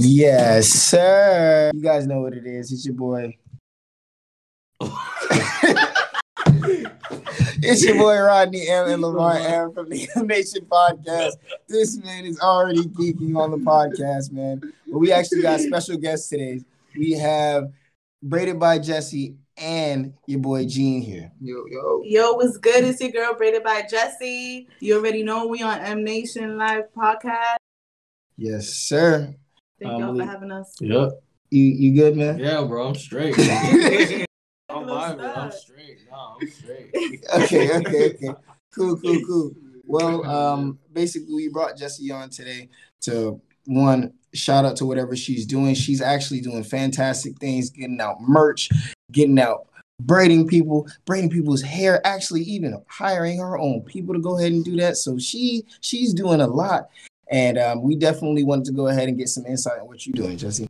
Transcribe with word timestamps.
Yes, 0.00 0.68
sir. 0.68 1.72
You 1.74 1.82
guys 1.82 2.06
know 2.06 2.20
what 2.20 2.32
it 2.32 2.46
is. 2.46 2.70
It's 2.70 2.86
your 2.86 2.94
boy. 2.94 3.36
it's 7.60 7.84
your 7.84 7.96
boy 7.96 8.16
Rodney 8.16 8.68
M 8.68 8.90
and 8.90 9.02
Lamar 9.02 9.38
M 9.38 9.72
from 9.72 9.88
the 9.88 10.08
M 10.14 10.28
Nation 10.28 10.66
podcast. 10.66 11.32
This 11.66 11.96
man 11.96 12.26
is 12.26 12.38
already 12.38 12.84
geeking 12.84 13.36
on 13.36 13.50
the 13.50 13.56
podcast, 13.56 14.30
man. 14.30 14.60
But 14.86 14.98
we 14.98 15.10
actually 15.10 15.42
got 15.42 15.58
special 15.58 15.96
guests 15.96 16.28
today. 16.28 16.60
We 16.96 17.14
have 17.14 17.72
Braided 18.22 18.60
by 18.60 18.78
Jessy 18.78 19.34
and 19.56 20.14
your 20.26 20.38
boy 20.38 20.64
Jean 20.66 21.02
here. 21.02 21.32
Yo, 21.40 21.64
yo. 21.68 22.02
Yo, 22.04 22.34
what's 22.34 22.56
good? 22.56 22.84
It's 22.84 23.00
your 23.00 23.10
girl 23.10 23.34
Braided 23.34 23.64
by 23.64 23.82
Jessy. 23.90 24.68
You 24.78 24.98
already 24.98 25.24
know 25.24 25.48
we 25.48 25.60
on 25.62 25.80
M 25.80 26.04
Nation 26.04 26.56
Live 26.56 26.84
podcast. 26.96 27.56
Yes, 28.36 28.68
sir. 28.68 29.34
Thank 29.80 29.92
um, 29.92 30.00
y'all 30.00 30.16
for 30.16 30.24
having 30.24 30.50
us. 30.50 30.74
Yep. 30.80 31.22
You 31.50 31.64
you 31.64 31.94
good, 31.94 32.16
man? 32.16 32.38
Yeah, 32.38 32.62
bro. 32.64 32.88
I'm 32.88 32.94
straight. 32.94 33.38
I'm 33.38 34.84
vibing. 34.84 35.36
I'm 35.36 35.50
straight. 35.50 36.00
No, 36.10 36.36
I'm 36.40 36.48
straight. 36.48 37.24
okay, 37.34 37.76
okay, 37.76 38.10
okay. 38.14 38.28
Cool, 38.74 39.00
cool, 39.00 39.18
cool. 39.26 39.52
Well, 39.86 40.24
um, 40.26 40.78
basically, 40.92 41.34
we 41.34 41.48
brought 41.48 41.76
Jessy 41.76 42.12
on 42.12 42.28
today 42.28 42.68
to 43.00 43.40
one 43.64 44.12
shout 44.34 44.64
out 44.64 44.76
to 44.76 44.86
whatever 44.86 45.16
she's 45.16 45.46
doing. 45.46 45.74
She's 45.74 46.02
actually 46.02 46.40
doing 46.42 46.62
fantastic 46.62 47.38
things, 47.38 47.70
getting 47.70 48.00
out 48.00 48.20
merch, 48.20 48.68
getting 49.10 49.38
out 49.38 49.68
braiding 50.00 50.46
people, 50.46 50.86
braiding 51.06 51.30
people's 51.30 51.62
hair, 51.62 52.06
actually 52.06 52.42
even 52.42 52.80
hiring 52.88 53.38
her 53.38 53.58
own 53.58 53.82
people 53.82 54.14
to 54.14 54.20
go 54.20 54.38
ahead 54.38 54.52
and 54.52 54.64
do 54.64 54.76
that. 54.76 54.96
So 54.96 55.18
she 55.18 55.64
she's 55.80 56.14
doing 56.14 56.40
a 56.40 56.46
lot. 56.46 56.88
And 57.30 57.58
um, 57.58 57.82
we 57.82 57.96
definitely 57.96 58.44
wanted 58.44 58.66
to 58.66 58.72
go 58.72 58.88
ahead 58.88 59.08
and 59.08 59.18
get 59.18 59.28
some 59.28 59.46
insight 59.46 59.80
on 59.80 59.86
what 59.86 60.06
you're 60.06 60.14
doing, 60.14 60.38
Jessy. 60.38 60.68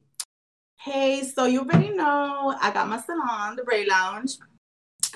Hey, 0.77 1.23
so 1.23 1.45
you 1.45 1.61
already 1.61 1.91
know 1.91 2.57
I 2.61 2.71
got 2.73 2.89
my 2.89 3.01
salon, 3.01 3.57
the 3.57 3.65
Braid 3.65 3.89
Lounge. 3.89 4.37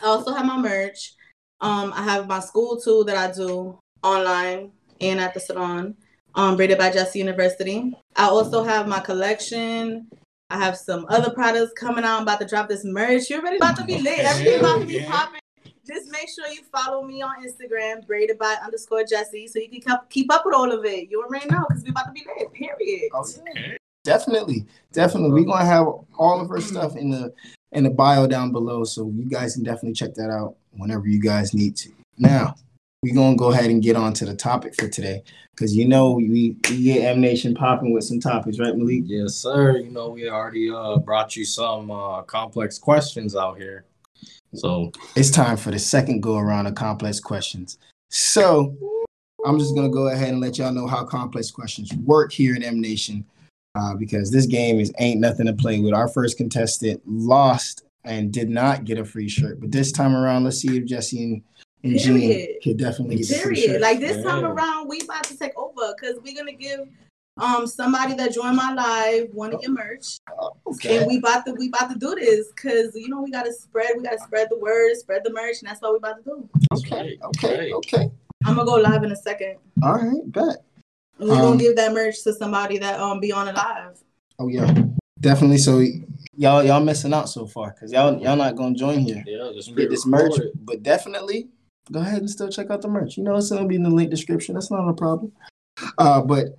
I 0.03 0.07
also 0.07 0.33
have 0.33 0.47
my 0.47 0.59
merch. 0.59 1.15
Um, 1.61 1.93
I 1.95 2.03
have 2.03 2.27
my 2.27 2.41
school 2.41 2.81
too 2.81 3.05
that 3.05 3.17
I 3.17 3.33
do 3.33 3.79
online 4.03 4.73
and 5.01 5.21
at 5.21 5.35
the 5.35 5.41
salon. 5.41 5.97
Um, 6.35 6.57
braided 6.57 6.79
by 6.79 6.91
Jessy 6.91 7.19
University. 7.19 7.95
I 8.17 8.25
also 8.25 8.65
have 8.65 8.89
my 8.89 9.01
collection. 9.01 10.09
I 10.49 10.59
have 10.59 10.77
some 10.77 11.07
other 11.09 11.31
products 11.31 11.73
coming 11.75 12.05
out. 12.05 12.17
I'm 12.17 12.23
about 12.23 12.41
to 12.41 12.47
drop 12.47 12.69
this 12.69 12.85
merch. 12.85 13.29
You're 13.29 13.43
ready 13.43 13.57
about 13.59 13.77
to 13.77 13.85
be 13.85 13.99
lit. 13.99 14.21
Everything 14.21 14.61
about 14.61 14.81
to 14.81 14.87
be 14.87 15.05
popping 15.05 15.42
just 15.87 16.11
make 16.11 16.29
sure 16.29 16.47
you 16.49 16.63
follow 16.75 17.03
me 17.05 17.23
on 17.23 17.45
Instagram, 17.45 18.07
braided 18.07 18.39
by 18.39 18.57
underscore 18.65 19.05
Jessy, 19.05 19.47
so 19.47 19.59
you 19.59 19.69
can 19.69 19.81
keep, 19.81 19.99
keep 20.11 20.33
up 20.33 20.43
with 20.45 20.55
all 20.55 20.71
of 20.71 20.85
it. 20.85 21.11
You 21.11 21.23
already 21.23 21.49
know 21.49 21.65
because 21.69 21.83
we're 21.83 21.91
about 21.91 22.07
to 22.07 22.13
be 22.13 22.25
there. 22.37 22.49
Period. 22.49 23.11
Okay. 23.15 23.79
Definitely, 24.05 24.67
definitely. 24.93 25.31
We're 25.31 25.47
gonna 25.47 25.65
have 25.65 25.87
all 26.19 26.41
of 26.41 26.49
her 26.49 26.61
stuff 26.61 26.97
in 26.97 27.11
the 27.11 27.33
in 27.71 27.85
the 27.85 27.91
bio 27.91 28.27
down 28.27 28.51
below, 28.51 28.85
so 28.85 29.09
you 29.15 29.29
guys 29.29 29.55
can 29.55 29.63
definitely 29.63 29.93
check 29.93 30.15
that 30.15 30.31
out 30.31 30.57
whenever 30.73 31.07
you 31.07 31.21
guys 31.21 31.55
need 31.55 31.77
to. 31.77 31.91
Now, 32.19 32.57
we're 33.03 33.15
gonna 33.15 33.37
go 33.37 33.53
ahead 33.53 33.71
and 33.71 33.83
get 33.83 33.95
on 33.95 34.13
to 34.15 34.25
the 34.25 34.35
topic 34.35 34.75
for 34.75 34.89
today 34.89 35.23
because 35.55 35.77
you 35.77 35.87
know 35.87 36.13
we, 36.13 36.29
we 36.29 36.83
get 36.83 37.05
M 37.05 37.21
Nation 37.21 37.55
popping 37.55 37.93
with 37.93 38.03
some 38.05 38.19
topics, 38.19 38.59
right, 38.59 38.77
Malik? 38.77 39.05
Yes, 39.07 39.35
sir. 39.35 39.77
You 39.77 39.91
know 39.91 40.09
we 40.09 40.29
already 40.29 40.71
uh, 40.71 40.99
brought 40.99 41.37
you 41.37 41.45
some 41.45 41.91
uh, 41.91 42.23
complex 42.23 42.79
questions 42.79 43.37
out 43.37 43.57
here. 43.57 43.85
So 44.55 44.93
it's 45.17 45.31
time 45.31 45.57
for 45.57 45.71
the 45.71 45.79
second 45.79 46.23
go 46.23 46.37
around 46.37 46.67
of 46.67 46.75
complex 46.75 47.21
questions. 47.21 47.79
So 48.11 48.77
I'm 49.45 49.59
just 49.59 49.75
gonna 49.75 49.89
go 49.89 50.09
ahead 50.09 50.29
and 50.29 50.41
let 50.41 50.59
y'all 50.59 50.73
know 50.73 50.87
how 50.87 51.05
complex 51.05 51.51
questions 51.51 51.93
work 52.05 52.33
here 52.33 52.55
in 52.55 52.63
M 52.63 52.81
Nation, 52.81 53.25
uh, 53.75 53.95
because 53.95 54.31
this 54.31 54.47
game 54.47 54.79
is 54.79 54.93
ain't 54.99 55.21
nothing 55.21 55.47
to 55.47 55.55
play 55.55 55.81
with. 55.81 55.95
Our 55.95 56.09
first 56.09 56.37
contestant 56.37 57.01
lost 57.07 57.85
and 58.05 58.33
did 58.33 58.51
not 58.51 58.85
get 58.85 58.99
a 58.99 59.05
free 59.05 59.29
shirt, 59.29 59.61
but 59.61 59.73
this 59.73 59.93
time 59.93 60.15
around, 60.15 60.45
let's 60.45 60.59
see 60.59 60.77
if 60.77 60.85
Jessy 60.85 61.25
and 61.25 61.43
and 61.85 61.99
Jean 61.99 62.61
could 62.63 62.77
definitely 62.77 63.17
get 63.17 63.29
Period. 63.29 63.45
free 63.45 63.67
shirt. 63.67 63.81
Like 63.81 64.01
this 64.01 64.19
yeah. 64.19 64.31
time 64.31 64.45
around, 64.45 64.89
we 64.89 65.01
about 65.01 65.25
to 65.25 65.37
take 65.37 65.57
over 65.59 65.95
because 65.99 66.21
we're 66.23 66.37
gonna 66.37 66.53
give 66.53 66.81
um 67.39 67.67
somebody 67.67 68.15
that 68.15 68.33
joined 68.33 68.57
my 68.57 68.73
live 68.75 69.29
one 69.33 69.55
of 69.55 69.63
your 69.63 69.73
merch. 69.73 70.19
Okay. 70.67 70.99
And 70.99 71.07
we 71.07 71.19
about 71.19 71.47
to 71.47 71.53
we 71.53 71.69
about 71.69 71.91
to 71.91 71.99
do 71.99 72.15
this 72.15 72.49
because 72.55 72.95
you 72.95 73.09
know 73.09 73.23
we 73.23 73.31
gotta 73.31 73.53
spread 73.53 73.91
we 73.97 74.03
gotta 74.03 74.19
spread 74.19 74.49
the 74.51 74.59
word, 74.59 74.97
spread 74.97 75.23
the 75.25 75.33
merch, 75.33 75.57
and 75.61 75.69
that's 75.69 75.81
what 75.81 75.93
we 75.93 75.97
about 75.99 76.19
to 76.19 76.23
do. 76.25 76.49
Okay, 76.75 77.19
okay, 77.23 77.73
okay. 77.73 78.11
I'm 78.45 78.57
gonna 78.57 78.67
go 78.67 78.77
live 78.77 79.03
in 79.03 79.13
a 79.13 79.17
second. 79.17 79.57
All 79.83 79.95
right, 79.95 80.33
bet. 80.33 80.65
We're 81.19 81.35
um, 81.35 81.41
gonna 81.41 81.57
give 81.59 81.77
that 81.77 81.93
merch 81.93 82.23
to 82.25 82.33
somebody 82.33 82.79
that 82.79 83.01
um 83.01 83.21
be 83.21 83.33
on 83.33 83.47
the 83.47 83.53
live. 83.53 83.99
Oh 84.39 84.49
yeah, 84.49 84.75
definitely. 85.21 85.59
So 85.59 85.83
y'all 86.37 86.63
y'all 86.63 86.83
missing 86.83 87.15
out 87.15 87.29
so 87.29 87.47
far 87.47 87.71
because 87.71 87.93
y'all 87.93 88.21
y'all 88.21 88.37
not 88.37 88.57
gonna 88.57 88.75
join 88.75 89.01
here. 89.01 89.23
Yeah, 89.27 89.51
just 89.55 89.75
get 89.75 89.89
this 89.89 90.05
merch, 90.05 90.35
but 90.57 90.83
definitely 90.83 91.49
go 91.91 92.01
ahead 92.01 92.19
and 92.19 92.31
still 92.31 92.49
check 92.49 92.71
out 92.71 92.83
the 92.83 92.89
merch. 92.89 93.17
You 93.17 93.25
know 93.25 93.37
it's 93.37 93.51
gonna 93.51 93.67
be 93.67 93.77
in 93.77 93.83
the 93.83 93.91
link 93.91 94.11
description. 94.11 94.55
That's 94.55 94.71
not 94.71 94.89
a 94.89 94.93
problem. 94.93 95.33
Uh, 95.99 96.21
but 96.21 96.59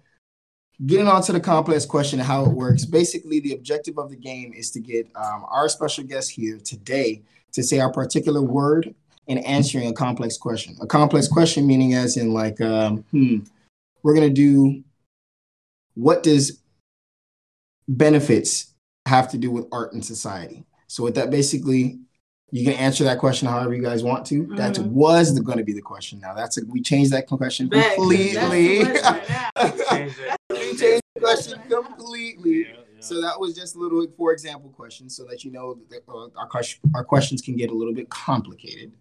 getting 0.85 1.07
on 1.07 1.21
to 1.23 1.31
the 1.31 1.39
complex 1.39 1.85
question 1.85 2.19
of 2.19 2.25
how 2.25 2.43
it 2.43 2.51
works 2.51 2.85
basically 2.85 3.39
the 3.39 3.53
objective 3.53 3.97
of 3.97 4.09
the 4.09 4.15
game 4.15 4.53
is 4.53 4.71
to 4.71 4.79
get 4.79 5.07
um, 5.15 5.45
our 5.49 5.69
special 5.69 6.03
guest 6.03 6.31
here 6.31 6.59
today 6.63 7.21
to 7.51 7.63
say 7.63 7.79
our 7.79 7.91
particular 7.91 8.41
word 8.41 8.93
in 9.27 9.37
answering 9.39 9.87
a 9.87 9.93
complex 9.93 10.37
question 10.37 10.75
a 10.81 10.87
complex 10.87 11.27
question 11.27 11.65
meaning 11.65 11.93
as 11.93 12.17
in 12.17 12.33
like 12.33 12.59
um, 12.61 13.03
hmm 13.11 13.39
we're 14.01 14.13
going 14.13 14.27
to 14.27 14.33
do 14.33 14.83
what 15.93 16.23
does 16.23 16.59
benefits 17.87 18.73
have 19.05 19.29
to 19.31 19.37
do 19.37 19.49
with 19.49 19.65
art 19.71 19.93
and 19.93 20.03
society 20.03 20.65
so 20.87 21.03
with 21.03 21.15
that 21.15 21.29
basically 21.29 21.99
you 22.51 22.63
can 22.63 22.73
answer 22.73 23.03
that 23.05 23.17
question 23.17 23.47
however 23.47 23.73
you 23.73 23.81
guys 23.81 24.03
want 24.03 24.27
to. 24.27 24.43
Mm-hmm. 24.43 24.57
That 24.57 24.77
was 24.77 25.39
going 25.39 25.57
to 25.57 25.63
be 25.63 25.73
the 25.73 25.81
question. 25.81 26.19
Now 26.19 26.35
that's 26.35 26.59
a, 26.59 26.61
we 26.67 26.83
changed 26.83 27.11
that 27.11 27.25
question 27.25 27.67
completely. 27.67 28.17
we 28.17 28.33
changed 28.35 30.17
the 30.17 30.37
question 31.35 31.61
completely. 31.69 32.51
Yeah, 32.61 32.67
yeah. 32.67 32.75
So 32.99 33.21
that 33.21 33.39
was 33.39 33.55
just 33.55 33.75
a 33.75 33.79
little, 33.79 34.05
for 34.17 34.31
example, 34.31 34.69
question, 34.69 35.09
so 35.09 35.25
that 35.25 35.43
you 35.43 35.51
know 35.51 35.79
that 35.89 36.01
uh, 36.07 36.29
our 36.37 36.49
our 36.95 37.03
questions 37.03 37.41
can 37.41 37.55
get 37.55 37.69
a 37.69 37.73
little 37.73 37.93
bit 37.93 38.09
complicated. 38.09 38.93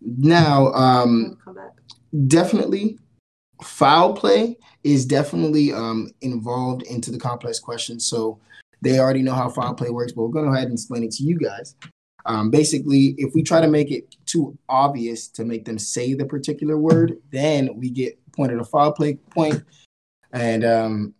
Now, 0.00 0.72
um, 0.72 1.38
definitely, 2.26 2.98
foul 3.62 4.14
play 4.14 4.56
is 4.82 5.06
definitely 5.06 5.72
um, 5.72 6.10
involved 6.20 6.82
into 6.84 7.10
the 7.10 7.18
complex 7.18 7.60
question. 7.60 8.00
So 8.00 8.40
they 8.80 8.98
already 8.98 9.22
know 9.22 9.34
how 9.34 9.48
foul 9.48 9.74
play 9.74 9.90
works, 9.90 10.12
but 10.12 10.22
we're 10.22 10.30
going 10.30 10.46
to 10.46 10.50
go 10.50 10.54
ahead 10.56 10.66
and 10.66 10.74
explain 10.74 11.04
it 11.04 11.12
to 11.12 11.22
you 11.22 11.38
guys. 11.38 11.76
Um, 12.26 12.50
basically, 12.50 13.14
if 13.18 13.34
we 13.34 13.42
try 13.42 13.60
to 13.60 13.68
make 13.68 13.90
it 13.90 14.14
too 14.26 14.56
obvious 14.68 15.28
to 15.28 15.44
make 15.44 15.64
them 15.64 15.78
say 15.78 16.14
the 16.14 16.24
particular 16.24 16.76
word, 16.76 17.18
then 17.30 17.70
we 17.76 17.90
get 17.90 18.18
pointed 18.32 18.58
a 18.58 18.64
foul 18.64 18.92
play 18.92 19.14
point, 19.14 19.62
and 20.32 20.64
um, 20.64 21.14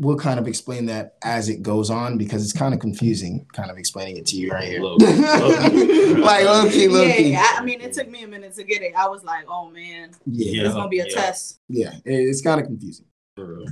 we'll 0.00 0.16
kind 0.16 0.38
of 0.38 0.46
explain 0.46 0.86
that 0.86 1.16
as 1.22 1.48
it 1.48 1.62
goes 1.62 1.90
on 1.90 2.18
because 2.18 2.42
it's 2.42 2.52
kind 2.52 2.74
of 2.74 2.80
confusing, 2.80 3.46
kind 3.52 3.70
of 3.70 3.78
explaining 3.78 4.16
it 4.16 4.26
to 4.26 4.36
you 4.36 4.50
right 4.50 4.64
here. 4.64 4.80
Low, 4.80 4.96
like 4.96 6.44
low 6.44 6.68
key, 6.68 6.88
low 6.88 7.04
key. 7.04 7.32
Yeah, 7.32 7.56
I 7.56 7.64
mean, 7.64 7.80
it 7.80 7.92
took 7.92 8.08
me 8.08 8.22
a 8.22 8.28
minute 8.28 8.54
to 8.54 8.64
get 8.64 8.82
it. 8.82 8.94
I 8.96 9.08
was 9.08 9.24
like, 9.24 9.44
oh 9.48 9.70
man, 9.70 10.12
yeah, 10.26 10.64
it's 10.64 10.74
gonna 10.74 10.88
be 10.88 11.00
a 11.00 11.06
yeah. 11.06 11.14
test. 11.14 11.60
Yeah, 11.68 11.92
it's 12.04 12.42
kind 12.42 12.60
of 12.60 12.66
confusing. 12.66 13.06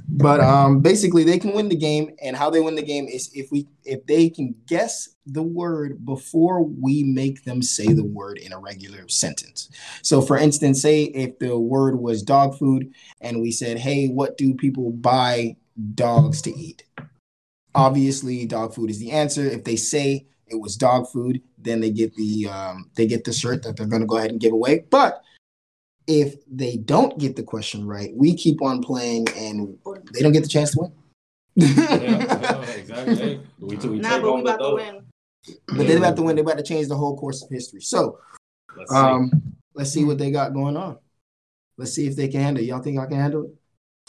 But 0.08 0.40
um, 0.40 0.80
basically, 0.80 1.24
they 1.24 1.38
can 1.38 1.54
win 1.54 1.70
the 1.70 1.76
game, 1.76 2.14
and 2.22 2.36
how 2.36 2.50
they 2.50 2.60
win 2.60 2.74
the 2.74 2.82
game 2.82 3.06
is 3.06 3.30
if 3.34 3.50
we 3.50 3.66
if 3.84 4.04
they 4.06 4.28
can 4.28 4.54
guess 4.66 5.08
the 5.24 5.42
word 5.42 6.04
before 6.04 6.62
we 6.62 7.02
make 7.02 7.44
them 7.44 7.62
say 7.62 7.94
the 7.94 8.04
word 8.04 8.36
in 8.36 8.52
a 8.52 8.58
regular 8.58 9.08
sentence. 9.08 9.70
So, 10.02 10.20
for 10.20 10.36
instance, 10.36 10.82
say 10.82 11.04
if 11.04 11.38
the 11.38 11.58
word 11.58 11.98
was 11.98 12.22
dog 12.22 12.58
food, 12.58 12.92
and 13.22 13.41
we 13.41 13.50
said, 13.50 13.78
"Hey, 13.78 14.08
what 14.08 14.36
do 14.36 14.54
people 14.54 14.91
buy 14.91 15.56
dogs 15.94 16.42
to 16.42 16.50
eat?" 16.54 16.84
Obviously, 17.74 18.47
dog 18.47 18.74
food 18.74 18.91
is 18.91 18.98
the 18.98 19.10
answer. 19.10 19.44
If 19.44 19.65
they 19.65 19.76
say 19.76 20.26
it 20.47 20.60
was 20.60 20.76
dog 20.76 21.09
food, 21.09 21.42
then 21.59 21.80
they 21.80 21.91
get 21.91 22.15
the 22.15 22.48
um, 22.48 22.91
they 22.94 23.06
get 23.06 23.24
the 23.24 23.32
shirt 23.32 23.62
that 23.62 23.76
they're 23.76 23.86
going 23.86 24.03
to 24.03 24.06
go 24.06 24.16
ahead 24.16 24.30
and 24.30 24.41
give 24.41 24.53
away. 24.53 24.84
But 24.91 25.22
if 26.06 26.34
they 26.47 26.76
don't 26.76 27.18
get 27.18 27.36
the 27.36 27.42
question 27.42 27.86
right, 27.86 28.10
we 28.15 28.34
keep 28.34 28.62
on 28.62 28.82
playing 28.82 29.26
and 29.36 29.78
they 30.12 30.21
don't 30.21 30.32
get 30.32 30.42
the 30.42 30.48
chance 30.48 30.72
to 30.72 30.80
win. 30.80 30.92
yeah, 31.56 32.60
exactly. 32.77 33.41
We, 33.59 33.77
we 33.77 33.98
nah, 33.98 34.20
but 34.20 34.34
we 34.34 34.41
about 34.42 34.56
to 34.59 34.74
win. 34.74 35.03
But 35.68 35.86
they're 35.86 35.98
about 35.98 36.16
to 36.16 36.22
win. 36.22 36.36
They're 36.36 36.44
about 36.44 36.59
to 36.59 36.62
change 36.62 36.88
the 36.88 36.97
whole 36.97 37.16
course 37.16 37.42
of 37.42 37.50
history. 37.50 37.80
So, 37.80 38.18
let's 38.77 38.92
um, 38.92 39.30
see. 39.32 39.41
let's 39.74 39.91
see 39.92 40.04
what 40.04 40.18
they 40.18 40.30
got 40.30 40.53
going 40.53 40.77
on. 40.77 40.98
Let's 41.77 41.92
see 41.92 42.06
if 42.06 42.16
they 42.16 42.28
can 42.28 42.41
handle 42.41 42.62
it. 42.62 42.66
Y'all 42.66 42.82
think 42.82 42.98
I 42.98 43.06
can 43.06 43.18
handle 43.18 43.44
it? 43.44 43.54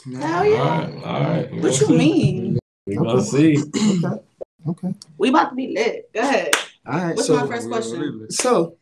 Hell 0.04 0.44
yeah. 0.44 0.56
All 0.56 0.64
right. 0.64 1.04
All 1.04 1.20
right. 1.20 1.52
What 1.62 1.80
you 1.80 1.88
mean? 1.88 2.58
We 2.86 2.96
gonna 2.96 3.22
see. 3.22 3.56
Okay. 3.58 4.22
Okay. 4.68 4.94
We 5.18 5.28
about 5.28 5.50
to 5.50 5.54
be 5.54 5.74
lit. 5.74 6.12
Go 6.12 6.20
ahead. 6.20 6.50
All 6.86 6.98
right. 6.98 7.16
What's 7.16 7.26
so, 7.26 7.36
my 7.36 7.46
first 7.46 7.68
question? 7.68 8.30
So, 8.30 8.76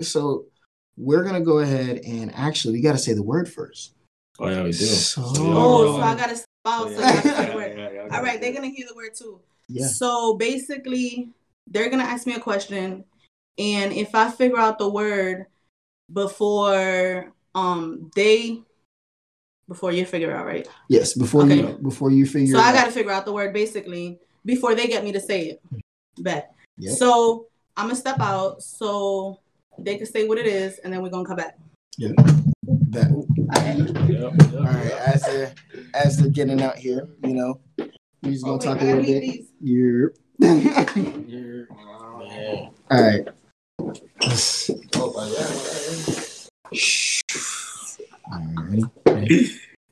so 0.00 0.46
we're 0.96 1.24
gonna 1.24 1.40
go 1.40 1.60
ahead 1.60 2.00
and 2.06 2.32
actually 2.34 2.74
we 2.74 2.80
gotta 2.80 2.98
say 2.98 3.12
the 3.14 3.22
word 3.22 3.50
first. 3.50 3.94
Oh 4.38 4.48
yeah, 4.48 4.62
we 4.62 4.72
do. 4.72 4.86
So, 4.86 5.22
oh, 5.24 5.98
so 5.98 6.02
I 6.02 6.14
gotta 6.14 6.36
out. 6.66 6.90
So 6.90 7.00
yeah, 7.00 7.22
yeah, 7.24 7.90
yeah, 7.92 8.08
All 8.12 8.22
right, 8.22 8.40
they're 8.40 8.52
gonna 8.52 8.68
hear 8.68 8.86
the 8.88 8.94
word 8.94 9.14
too. 9.14 9.40
Yeah. 9.68 9.86
So 9.86 10.34
basically, 10.34 11.30
they're 11.66 11.90
gonna 11.90 12.04
ask 12.04 12.26
me 12.26 12.34
a 12.34 12.40
question, 12.40 13.04
and 13.58 13.92
if 13.92 14.14
I 14.14 14.30
figure 14.30 14.58
out 14.58 14.78
the 14.78 14.88
word 14.88 15.46
before 16.12 17.32
um 17.54 18.10
they 18.14 18.62
before 19.70 19.92
you 19.92 20.04
figure 20.04 20.34
out, 20.36 20.46
right? 20.46 20.66
Yes, 20.88 21.14
before 21.14 21.44
okay. 21.44 21.58
you 21.58 21.78
before 21.80 22.10
you 22.10 22.26
figure. 22.26 22.56
Out 22.56 22.60
So 22.60 22.68
I 22.68 22.72
got 22.72 22.86
to 22.86 22.90
figure 22.90 23.12
out 23.12 23.24
the 23.24 23.32
word 23.32 23.54
basically 23.54 24.18
before 24.44 24.74
they 24.74 24.88
get 24.88 25.04
me 25.04 25.12
to 25.12 25.20
say 25.20 25.50
it. 25.50 25.62
Mm-hmm. 25.66 26.22
Bet. 26.24 26.52
Yep. 26.78 26.94
So 26.96 27.46
I'm 27.76 27.86
gonna 27.86 27.94
step 27.94 28.18
out 28.18 28.62
so 28.62 29.38
they 29.78 29.96
can 29.96 30.06
say 30.06 30.26
what 30.26 30.38
it 30.38 30.46
is, 30.46 30.78
and 30.78 30.92
then 30.92 31.02
we're 31.02 31.10
gonna 31.10 31.24
come 31.24 31.36
back. 31.36 31.56
Yeah. 31.96 32.10
That. 32.90 33.12
All 33.12 34.64
right. 34.64 34.92
As 35.06 35.22
they're 35.22 35.54
as 35.94 36.16
they're 36.18 36.30
getting 36.30 36.60
out 36.62 36.76
here, 36.76 37.08
you 37.22 37.34
know, 37.34 37.60
we're 37.78 38.32
just 38.32 38.44
gonna 38.44 38.56
oh, 38.56 38.58
talk 38.58 38.80
wait, 38.80 38.90
a 38.90 38.96
little 38.96 39.04
bit. 39.04 39.46
You're. 39.60 40.14
You're. 40.40 41.68
All 42.90 43.02
right. 43.02 43.28
Oh, 43.78 43.94
All 48.32 48.40
right. 48.68 48.84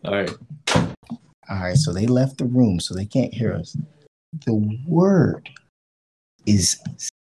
All 0.05 0.13
right. 0.13 0.31
All 1.51 1.59
right. 1.61 1.77
So 1.77 1.93
they 1.93 2.07
left 2.07 2.39
the 2.39 2.45
room, 2.45 2.81
so 2.81 2.95
they 2.95 3.07
can't 3.07 3.35
hear 3.35 3.55
us. 3.55 3.77
The 4.47 4.55
word 4.87 5.49
is 6.47 6.79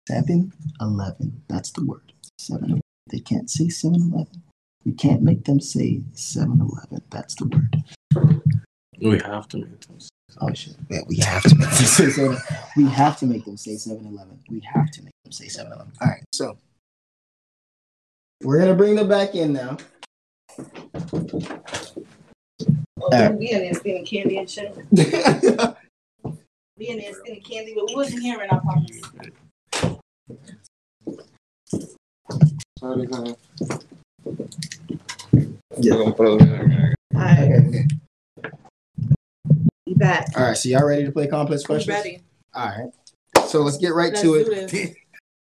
7 0.09 0.53
Eleven. 0.81 1.43
That's 1.49 1.71
the 1.73 1.85
word. 1.85 2.13
7 2.39 2.81
They 3.11 3.21
can't 3.21 3.51
say 3.51 3.69
7 3.69 3.95
Eleven. 4.13 4.43
We 4.85 4.93
can't 4.93 5.23
make 5.23 5.45
them 5.45 5.61
say 5.61 6.03
7 6.13 6.61
Eleven. 6.61 7.03
That's 7.11 7.35
the 7.35 7.47
word. 7.47 7.85
We 9.01 9.19
have 9.19 9.49
to 9.49 9.59
make 9.59 9.81
them 9.87 10.01
say 10.01 10.09
Oh 10.41 10.53
shit. 10.53 10.75
Yeah, 10.91 11.01
we 11.09 11.17
have 11.17 11.43
to 11.45 11.55
make 11.55 11.69
them 11.69 11.87
say 11.87 12.11
7 12.11 12.37
We 12.77 12.85
have 12.89 13.19
to 13.19 13.27
make 13.27 13.45
them 13.45 13.57
say 13.57 13.77
7 13.77 14.07
Eleven. 14.07 14.41
We 14.51 14.61
have 14.61 14.91
to 14.93 15.03
make 15.03 15.15
them 15.25 15.33
say 15.33 15.49
7 15.49 15.73
Eleven. 15.73 15.93
All 16.01 16.09
right. 16.09 16.25
So 16.33 16.59
we're 18.43 18.59
going 18.59 18.71
to 18.71 18.77
bring 18.77 18.97
them 18.97 19.09
back 19.09 19.35
in 19.35 19.53
now. 19.53 19.77
Oh, 23.07 23.11
right. 23.13 23.35
We 23.35 23.51
in 23.51 23.61
there 23.61 23.75
spinning 23.75 24.05
candy 24.05 24.39
and 24.39 24.51
shit. 24.51 24.75
we 26.77 26.89
in 26.89 26.99
there 26.99 27.15
spinning 27.15 27.41
candy, 27.43 27.73
but 27.75 27.87
we 27.87 27.95
wasn't 27.95 28.21
hearing 28.21 28.51
our 28.51 28.61
promise. 28.61 29.01
Sorry, 32.81 33.07
honey. 33.07 33.37
Yeah. 35.79 35.95
Alright. 35.95 36.59
Okay, 37.15 37.87
Be 39.87 39.95
back. 39.95 40.27
All 40.37 40.43
right, 40.43 40.57
so 40.57 40.69
y'all 40.69 40.85
ready 40.85 41.05
to 41.05 41.13
play 41.13 41.29
complex 41.29 41.63
questions? 41.63 41.97
ready. 41.97 42.23
All 42.55 42.67
right. 42.67 43.47
So 43.47 43.61
let's 43.63 43.77
get 43.77 43.95
right 43.95 44.13
let's 44.13 44.23
to 44.23 44.35
it. 44.35 44.97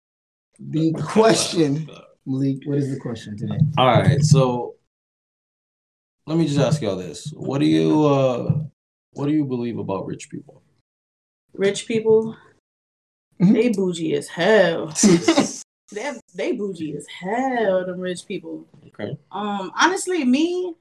the 0.59 0.93
question, 0.95 1.89
Malik, 2.27 2.59
what 2.65 2.79
is 2.79 2.91
the 2.91 2.99
question 2.99 3.37
today? 3.37 3.59
All 3.79 3.87
right, 3.87 4.21
so 4.21 4.75
let 6.27 6.39
me 6.39 6.47
just 6.47 6.59
ask 6.59 6.81
y'all 6.83 6.97
this: 6.97 7.33
What 7.35 7.59
do 7.59 7.67
you 7.67 8.05
uh, 8.05 8.63
what 9.13 9.27
do 9.27 9.33
you 9.33 9.45
believe 9.45 9.79
about 9.79 10.07
rich 10.07 10.31
people? 10.31 10.63
Rich 11.55 11.87
people, 11.87 12.37
mm-hmm. 13.41 13.53
they 13.53 13.69
bougie 13.71 14.15
as 14.15 14.29
hell. 14.29 14.87
they 15.93 16.13
they 16.35 16.53
bougie 16.53 16.97
as 16.97 17.07
hell. 17.07 17.85
Them 17.85 18.01
rich 18.01 18.27
people. 18.27 18.67
Okay. 18.89 19.19
Um, 19.31 19.73
honestly, 19.79 20.25
me, 20.25 20.75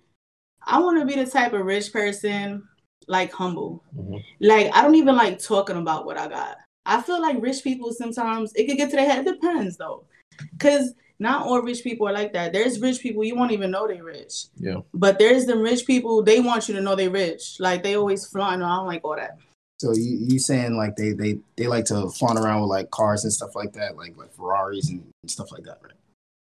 I 0.65 0.79
want 0.79 0.99
to 0.99 1.05
be 1.05 1.21
the 1.21 1.29
type 1.29 1.53
of 1.53 1.65
rich 1.65 1.91
person 1.91 2.67
like 3.07 3.31
humble. 3.31 3.83
Mm-hmm. 3.97 4.17
Like 4.39 4.69
I 4.73 4.81
don't 4.81 4.95
even 4.95 5.15
like 5.15 5.39
talking 5.39 5.77
about 5.77 6.05
what 6.05 6.17
I 6.17 6.27
got. 6.27 6.57
I 6.85 7.01
feel 7.01 7.21
like 7.21 7.41
rich 7.41 7.63
people 7.63 7.93
sometimes 7.93 8.53
it 8.55 8.67
could 8.67 8.77
get 8.77 8.89
to 8.91 8.95
their 8.95 9.09
head. 9.09 9.25
It 9.27 9.33
depends 9.33 9.77
though, 9.77 10.05
because 10.51 10.93
not 11.21 11.45
all 11.45 11.61
rich 11.61 11.83
people 11.83 12.07
are 12.07 12.13
like 12.13 12.33
that. 12.33 12.51
There's 12.51 12.79
rich 12.79 12.99
people 12.99 13.23
you 13.23 13.35
won't 13.35 13.51
even 13.51 13.69
know 13.69 13.87
they're 13.87 14.03
rich. 14.03 14.45
Yeah. 14.57 14.77
But 14.91 15.19
there's 15.19 15.45
the 15.45 15.55
rich 15.55 15.85
people 15.85 16.23
they 16.23 16.39
want 16.39 16.67
you 16.67 16.73
to 16.73 16.81
know 16.81 16.95
they're 16.95 17.11
rich. 17.11 17.59
Like 17.59 17.83
they 17.83 17.95
always 17.95 18.25
flaunt. 18.25 18.63
I 18.63 18.75
don't 18.75 18.87
like 18.87 19.01
all 19.03 19.15
that. 19.15 19.37
So 19.79 19.93
you 19.93 20.17
you 20.27 20.39
saying 20.39 20.75
like 20.75 20.95
they 20.95 21.11
they 21.11 21.37
they 21.57 21.67
like 21.67 21.85
to 21.85 22.09
flaunt 22.09 22.39
around 22.39 22.61
with 22.61 22.71
like 22.71 22.89
cars 22.89 23.23
and 23.23 23.31
stuff 23.31 23.55
like 23.55 23.71
that, 23.73 23.95
like 23.95 24.17
like 24.17 24.33
Ferraris 24.33 24.89
and 24.89 25.03
stuff 25.27 25.51
like 25.51 25.63
that, 25.63 25.77
right? 25.83 25.93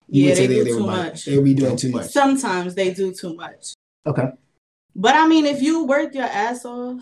You 0.08 0.30
yeah, 0.30 0.36
they, 0.36 0.48
do 0.48 0.64
they 0.64 0.72
too 0.72 0.86
much. 0.86 1.26
They 1.26 1.42
be 1.42 1.54
doing 1.54 1.76
too 1.76 1.92
much. 1.92 2.10
Sometimes 2.10 2.74
they 2.74 2.94
do 2.94 3.14
too 3.14 3.36
much. 3.36 3.74
Okay. 4.08 4.30
But 4.96 5.16
I 5.16 5.28
mean, 5.28 5.46
if 5.46 5.62
you 5.62 5.84
work 5.84 6.16
your 6.16 6.24
ass 6.24 6.64
off 6.64 7.02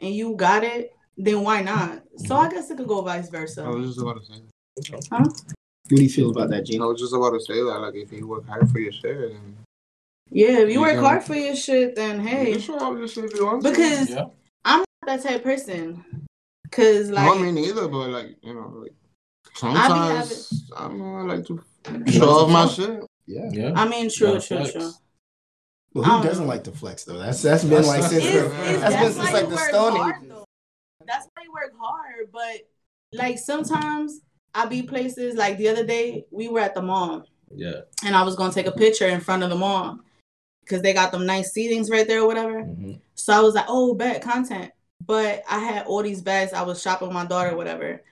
and 0.00 0.14
you 0.14 0.34
got 0.34 0.64
it, 0.64 0.94
then 1.18 1.42
why 1.42 1.60
not? 1.60 2.02
So 2.16 2.34
mm-hmm. 2.34 2.46
I 2.46 2.48
guess 2.50 2.70
it 2.70 2.78
could 2.78 2.88
go 2.88 3.02
vice 3.02 3.28
versa. 3.28 3.64
I 3.64 3.68
was 3.68 3.88
just 3.88 4.00
about 4.00 4.16
to 4.18 4.24
say. 4.24 4.40
Huh? 5.12 5.24
What 5.88 5.96
do 5.96 6.02
you 6.02 6.10
feel 6.10 6.30
about 6.30 6.50
that, 6.50 6.66
Jean? 6.66 6.82
I 6.82 6.86
was 6.86 7.00
just 7.00 7.14
about 7.14 7.30
to 7.30 7.40
say 7.40 7.54
that, 7.54 7.78
like, 7.80 7.94
if 7.94 8.12
you 8.12 8.26
work 8.26 8.46
hard 8.46 8.70
for 8.70 8.78
your 8.78 8.92
shit, 8.92 9.18
then 9.18 9.56
yeah, 10.30 10.58
if 10.58 10.68
you, 10.68 10.74
you 10.74 10.80
work 10.80 10.98
hard 10.98 11.24
for 11.24 11.34
your 11.34 11.56
shit, 11.56 11.94
then 11.96 12.20
hey. 12.20 12.52
You 12.52 12.60
show 12.60 12.76
up 12.76 12.98
your 12.98 13.08
shit 13.08 13.24
if 13.24 13.34
you 13.34 13.46
want 13.46 13.62
because 13.62 14.10
yeah 14.10 14.26
that 15.08 15.22
type 15.22 15.36
of 15.36 15.42
person. 15.42 16.04
Cause 16.70 17.10
like, 17.10 17.24
not 17.24 17.40
me 17.40 17.50
neither, 17.50 17.88
but 17.88 18.10
like 18.10 18.36
you 18.42 18.54
know, 18.54 18.72
like 18.82 18.92
sometimes 19.54 20.68
I, 20.76 20.82
having, 20.82 21.02
I, 21.02 21.20
I 21.20 21.22
like 21.22 21.46
to 21.46 21.64
show 22.12 22.28
off 22.28 22.50
my 22.50 22.66
shit. 22.66 23.04
Yeah, 23.26 23.48
yeah. 23.50 23.72
I 23.74 23.88
mean, 23.88 24.10
true, 24.10 24.38
true, 24.38 24.66
true. 24.70 24.92
Well, 25.94 26.04
who 26.04 26.28
doesn't 26.28 26.46
like 26.46 26.64
to 26.64 26.72
flex 26.72 27.04
though? 27.04 27.18
That's 27.18 27.40
that's 27.40 27.64
been 27.64 27.86
like 27.86 28.02
since 28.02 28.24
it's, 28.24 28.26
it's, 28.26 28.80
that's 28.80 28.96
been 28.96 29.12
since 29.12 29.32
like 29.32 29.48
the 29.48 29.56
Stone 29.56 30.08
Age. 30.10 30.30
That's 31.06 31.26
why 31.34 31.42
you 31.44 31.52
work 31.52 31.72
hard, 31.80 32.30
but 32.30 32.68
like 33.14 33.38
sometimes 33.38 34.20
I 34.54 34.66
be 34.66 34.82
places 34.82 35.36
like 35.36 35.58
the 35.58 35.68
other 35.68 35.84
day 35.84 36.26
we 36.30 36.48
were 36.48 36.60
at 36.60 36.74
the 36.74 36.82
mall. 36.82 37.24
Yeah. 37.54 37.80
And 38.04 38.14
I 38.14 38.22
was 38.22 38.36
gonna 38.36 38.52
take 38.52 38.66
a 38.66 38.72
picture 38.72 39.06
in 39.06 39.20
front 39.20 39.42
of 39.42 39.50
the 39.50 39.56
mall 39.56 39.98
because 40.62 40.82
they 40.82 40.92
got 40.92 41.12
them 41.12 41.26
nice 41.26 41.52
seatings 41.52 41.90
right 41.90 42.06
there 42.06 42.20
or 42.22 42.26
whatever. 42.26 42.62
Mm-hmm. 42.62 42.94
So 43.14 43.32
I 43.32 43.40
was 43.40 43.54
like, 43.54 43.66
oh, 43.68 43.94
bet 43.94 44.22
content. 44.22 44.72
But 45.06 45.42
I 45.48 45.58
had 45.58 45.86
all 45.86 46.02
these 46.02 46.22
bags. 46.22 46.52
I 46.52 46.62
was 46.62 46.82
shopping 46.82 47.08
with 47.08 47.14
my 47.14 47.24
daughter, 47.24 47.56
whatever. 47.56 48.02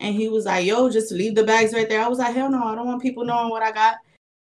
And 0.00 0.14
he 0.14 0.28
was 0.28 0.44
like, 0.44 0.66
yo, 0.66 0.90
just 0.90 1.12
leave 1.12 1.34
the 1.34 1.44
bags 1.44 1.72
right 1.72 1.88
there. 1.88 2.02
I 2.02 2.08
was 2.08 2.18
like, 2.18 2.34
hell 2.34 2.50
no, 2.50 2.64
I 2.64 2.74
don't 2.74 2.86
want 2.86 3.02
people 3.02 3.24
knowing 3.24 3.50
what 3.50 3.62
I 3.62 3.72
got. 3.72 3.96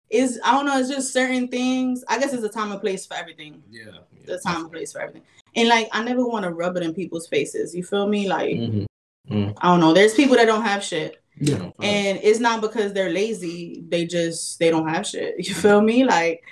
Is 0.09 0.41
I 0.45 0.53
don't 0.53 0.67
know, 0.67 0.79
it's 0.79 0.89
just 0.89 1.13
certain 1.13 1.49
things. 1.49 2.05
I 2.09 2.19
guess 2.19 2.33
it's 2.33 2.43
a 2.43 2.49
time 2.49 2.73
and 2.73 2.81
place 2.81 3.07
for 3.07 3.15
everything. 3.15 3.63
Yeah. 3.71 3.85
yeah 4.13 4.27
the 4.27 4.39
time 4.39 4.63
and 4.63 4.73
place 4.73 4.93
for 4.93 5.01
everything. 5.01 5.23
And 5.57 5.69
like 5.69 5.89
I 5.93 6.03
never 6.03 6.25
want 6.27 6.45
to 6.45 6.51
rub 6.51 6.77
it 6.77 6.83
in 6.83 6.95
people's 6.95 7.29
faces. 7.29 7.75
You 7.75 7.85
feel 7.85 8.07
me? 8.09 8.29
Like 8.29 8.57
mm-hmm. 8.57 8.85
Mm-hmm. 9.31 9.53
I 9.59 9.69
don't 9.69 9.81
know. 9.81 9.93
There's 9.93 10.15
people 10.15 10.37
that 10.37 10.47
don't 10.47 10.65
have 10.65 10.83
shit. 10.83 11.20
Yeah. 11.41 11.71
And 11.81 12.21
it's 12.23 12.39
not 12.39 12.61
because 12.61 12.93
they're 12.93 13.11
lazy. 13.11 13.83
They 13.89 14.07
just 14.07 14.59
they 14.59 14.71
don't 14.71 14.89
have 14.89 15.07
shit. 15.07 15.35
You 15.39 15.55
feel 15.55 15.81
me? 15.81 16.05
Like 16.05 16.45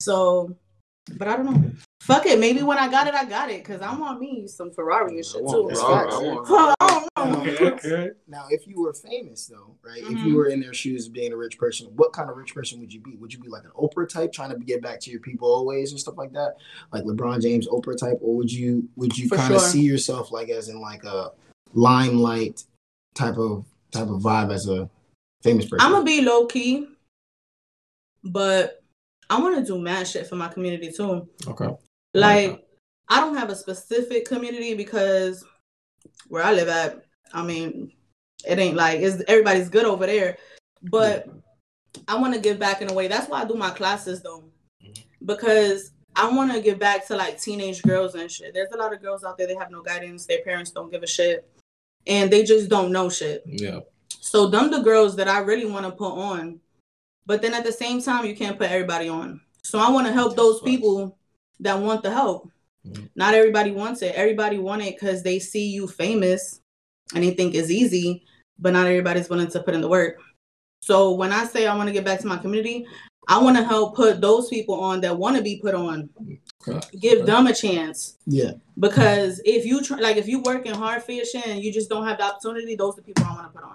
so 0.00 0.56
but 1.16 1.28
I 1.28 1.36
don't 1.36 1.46
know. 1.46 1.70
Fuck 2.00 2.26
it. 2.26 2.38
Maybe 2.38 2.62
when 2.62 2.78
I 2.78 2.88
got 2.88 3.06
it, 3.06 3.14
I 3.14 3.24
got 3.24 3.50
it. 3.50 3.64
Cause 3.64 3.80
I 3.80 3.94
want 3.94 4.20
me 4.20 4.46
some 4.46 4.70
Ferrari 4.70 5.16
and 5.16 5.24
shit 5.24 5.46
too. 5.48 5.68
now, 8.28 8.46
if 8.50 8.66
you 8.66 8.80
were 8.80 8.92
famous 8.92 9.46
though, 9.46 9.76
right? 9.82 10.02
Mm-hmm. 10.02 10.16
If 10.16 10.24
you 10.24 10.36
were 10.36 10.46
in 10.46 10.60
their 10.60 10.74
shoes 10.74 11.08
being 11.08 11.32
a 11.32 11.36
rich 11.36 11.58
person, 11.58 11.88
what 11.96 12.12
kind 12.12 12.30
of 12.30 12.36
rich 12.36 12.54
person 12.54 12.80
would 12.80 12.92
you 12.92 13.00
be? 13.00 13.16
Would 13.16 13.32
you 13.32 13.40
be 13.40 13.48
like 13.48 13.64
an 13.64 13.72
Oprah 13.76 14.08
type, 14.08 14.32
trying 14.32 14.50
to 14.50 14.58
get 14.58 14.82
back 14.82 15.00
to 15.00 15.10
your 15.10 15.20
people 15.20 15.48
always 15.48 15.90
and 15.90 16.00
stuff 16.00 16.16
like 16.16 16.32
that? 16.32 16.54
Like 16.92 17.04
LeBron 17.04 17.42
James, 17.42 17.66
Oprah 17.68 17.98
type, 17.98 18.18
or 18.20 18.36
would 18.36 18.52
you 18.52 18.88
would 18.96 19.16
you 19.16 19.28
kind 19.28 19.54
of 19.54 19.60
sure. 19.60 19.68
see 19.68 19.82
yourself 19.82 20.32
like 20.32 20.48
as 20.48 20.68
in 20.68 20.80
like 20.80 21.04
a 21.04 21.32
limelight 21.72 22.64
type 23.14 23.36
of 23.38 23.64
type 23.92 24.08
of 24.08 24.22
vibe 24.22 24.52
as 24.52 24.68
a 24.68 24.88
famous 25.42 25.68
person? 25.68 25.84
I'm 25.84 25.92
gonna 25.92 26.04
be 26.04 26.22
low 26.22 26.46
key, 26.46 26.86
but 28.24 28.82
I 29.30 29.40
want 29.40 29.56
to 29.56 29.64
do 29.64 29.80
mad 29.80 30.06
shit 30.06 30.26
for 30.26 30.36
my 30.36 30.48
community 30.48 30.92
too. 30.92 31.28
Okay. 31.46 31.68
Like, 32.14 32.64
I 33.08 33.20
don't 33.20 33.36
have 33.36 33.50
a 33.50 33.56
specific 33.56 34.26
community 34.26 34.74
because 34.74 35.44
where 36.28 36.42
I 36.42 36.52
live 36.52 36.68
at, 36.68 37.04
I 37.32 37.42
mean, 37.42 37.92
it 38.46 38.58
ain't 38.58 38.76
like 38.76 39.00
it's 39.00 39.22
everybody's 39.28 39.68
good 39.68 39.84
over 39.84 40.06
there. 40.06 40.36
But 40.82 41.28
I 42.08 42.18
want 42.18 42.34
to 42.34 42.40
give 42.40 42.58
back 42.58 42.82
in 42.82 42.90
a 42.90 42.94
way. 42.94 43.08
That's 43.08 43.28
why 43.28 43.42
I 43.42 43.44
do 43.44 43.54
my 43.54 43.70
classes 43.70 44.22
though, 44.22 44.44
mm-hmm. 44.82 45.26
because 45.26 45.92
I 46.14 46.28
want 46.30 46.52
to 46.52 46.60
give 46.60 46.78
back 46.78 47.06
to 47.06 47.16
like 47.16 47.40
teenage 47.40 47.82
girls 47.82 48.14
and 48.14 48.30
shit. 48.30 48.52
There's 48.52 48.72
a 48.72 48.76
lot 48.76 48.92
of 48.92 49.00
girls 49.00 49.24
out 49.24 49.38
there 49.38 49.46
they 49.46 49.54
have 49.54 49.70
no 49.70 49.82
guidance. 49.82 50.26
Their 50.26 50.42
parents 50.42 50.70
don't 50.70 50.90
give 50.90 51.02
a 51.02 51.06
shit, 51.06 51.48
and 52.06 52.30
they 52.30 52.42
just 52.44 52.68
don't 52.68 52.92
know 52.92 53.08
shit. 53.08 53.42
Yeah. 53.46 53.80
So 54.08 54.46
them 54.46 54.70
the 54.70 54.80
girls 54.80 55.16
that 55.16 55.28
I 55.28 55.38
really 55.40 55.66
want 55.66 55.86
to 55.86 55.92
put 55.92 56.12
on 56.12 56.60
but 57.26 57.42
then 57.42 57.54
at 57.54 57.64
the 57.64 57.72
same 57.72 58.02
time, 58.02 58.24
you 58.24 58.34
can't 58.34 58.58
put 58.58 58.70
everybody 58.70 59.08
on. 59.08 59.40
So 59.62 59.78
I 59.78 59.90
want 59.90 60.06
to 60.06 60.12
help 60.12 60.36
those 60.36 60.60
people 60.60 61.16
that 61.60 61.78
want 61.78 62.02
the 62.02 62.10
help. 62.10 62.50
Mm-hmm. 62.86 63.04
Not 63.14 63.34
everybody 63.34 63.70
wants 63.70 64.02
it. 64.02 64.14
Everybody 64.14 64.58
want 64.58 64.82
it 64.82 64.98
because 64.98 65.22
they 65.22 65.38
see 65.38 65.70
you 65.70 65.86
famous 65.86 66.60
and 67.14 67.22
they 67.22 67.30
think 67.30 67.54
it's 67.54 67.70
easy, 67.70 68.24
but 68.58 68.72
not 68.72 68.86
everybody's 68.86 69.28
willing 69.28 69.48
to 69.48 69.62
put 69.62 69.74
in 69.74 69.80
the 69.80 69.88
work. 69.88 70.18
So 70.80 71.12
when 71.12 71.32
I 71.32 71.44
say 71.44 71.66
I 71.66 71.76
want 71.76 71.88
to 71.88 71.92
get 71.92 72.04
back 72.04 72.18
to 72.20 72.26
my 72.26 72.38
community, 72.38 72.86
I 73.28 73.40
want 73.40 73.56
to 73.56 73.64
help 73.64 73.94
put 73.94 74.20
those 74.20 74.48
people 74.48 74.80
on 74.80 75.00
that 75.02 75.16
want 75.16 75.36
to 75.36 75.42
be 75.42 75.56
put 75.56 75.74
on. 75.74 76.10
Okay. 76.68 76.80
Give 76.98 77.18
okay. 77.18 77.26
them 77.26 77.46
a 77.46 77.54
chance. 77.54 78.18
Yeah. 78.26 78.52
Because 78.78 79.40
if 79.44 79.64
you 79.64 79.82
try, 79.82 79.98
like 79.98 80.16
if 80.16 80.26
you 80.26 80.40
working 80.42 80.74
hard 80.74 81.02
for 81.02 81.12
your 81.12 81.24
shit 81.24 81.46
and 81.46 81.62
you 81.62 81.72
just 81.72 81.88
don't 81.88 82.06
have 82.06 82.18
the 82.18 82.24
opportunity, 82.24 82.74
those 82.74 82.94
are 82.94 82.96
the 82.96 83.02
people 83.02 83.24
I 83.24 83.34
want 83.34 83.52
to 83.52 83.60
put 83.60 83.64
on. 83.64 83.74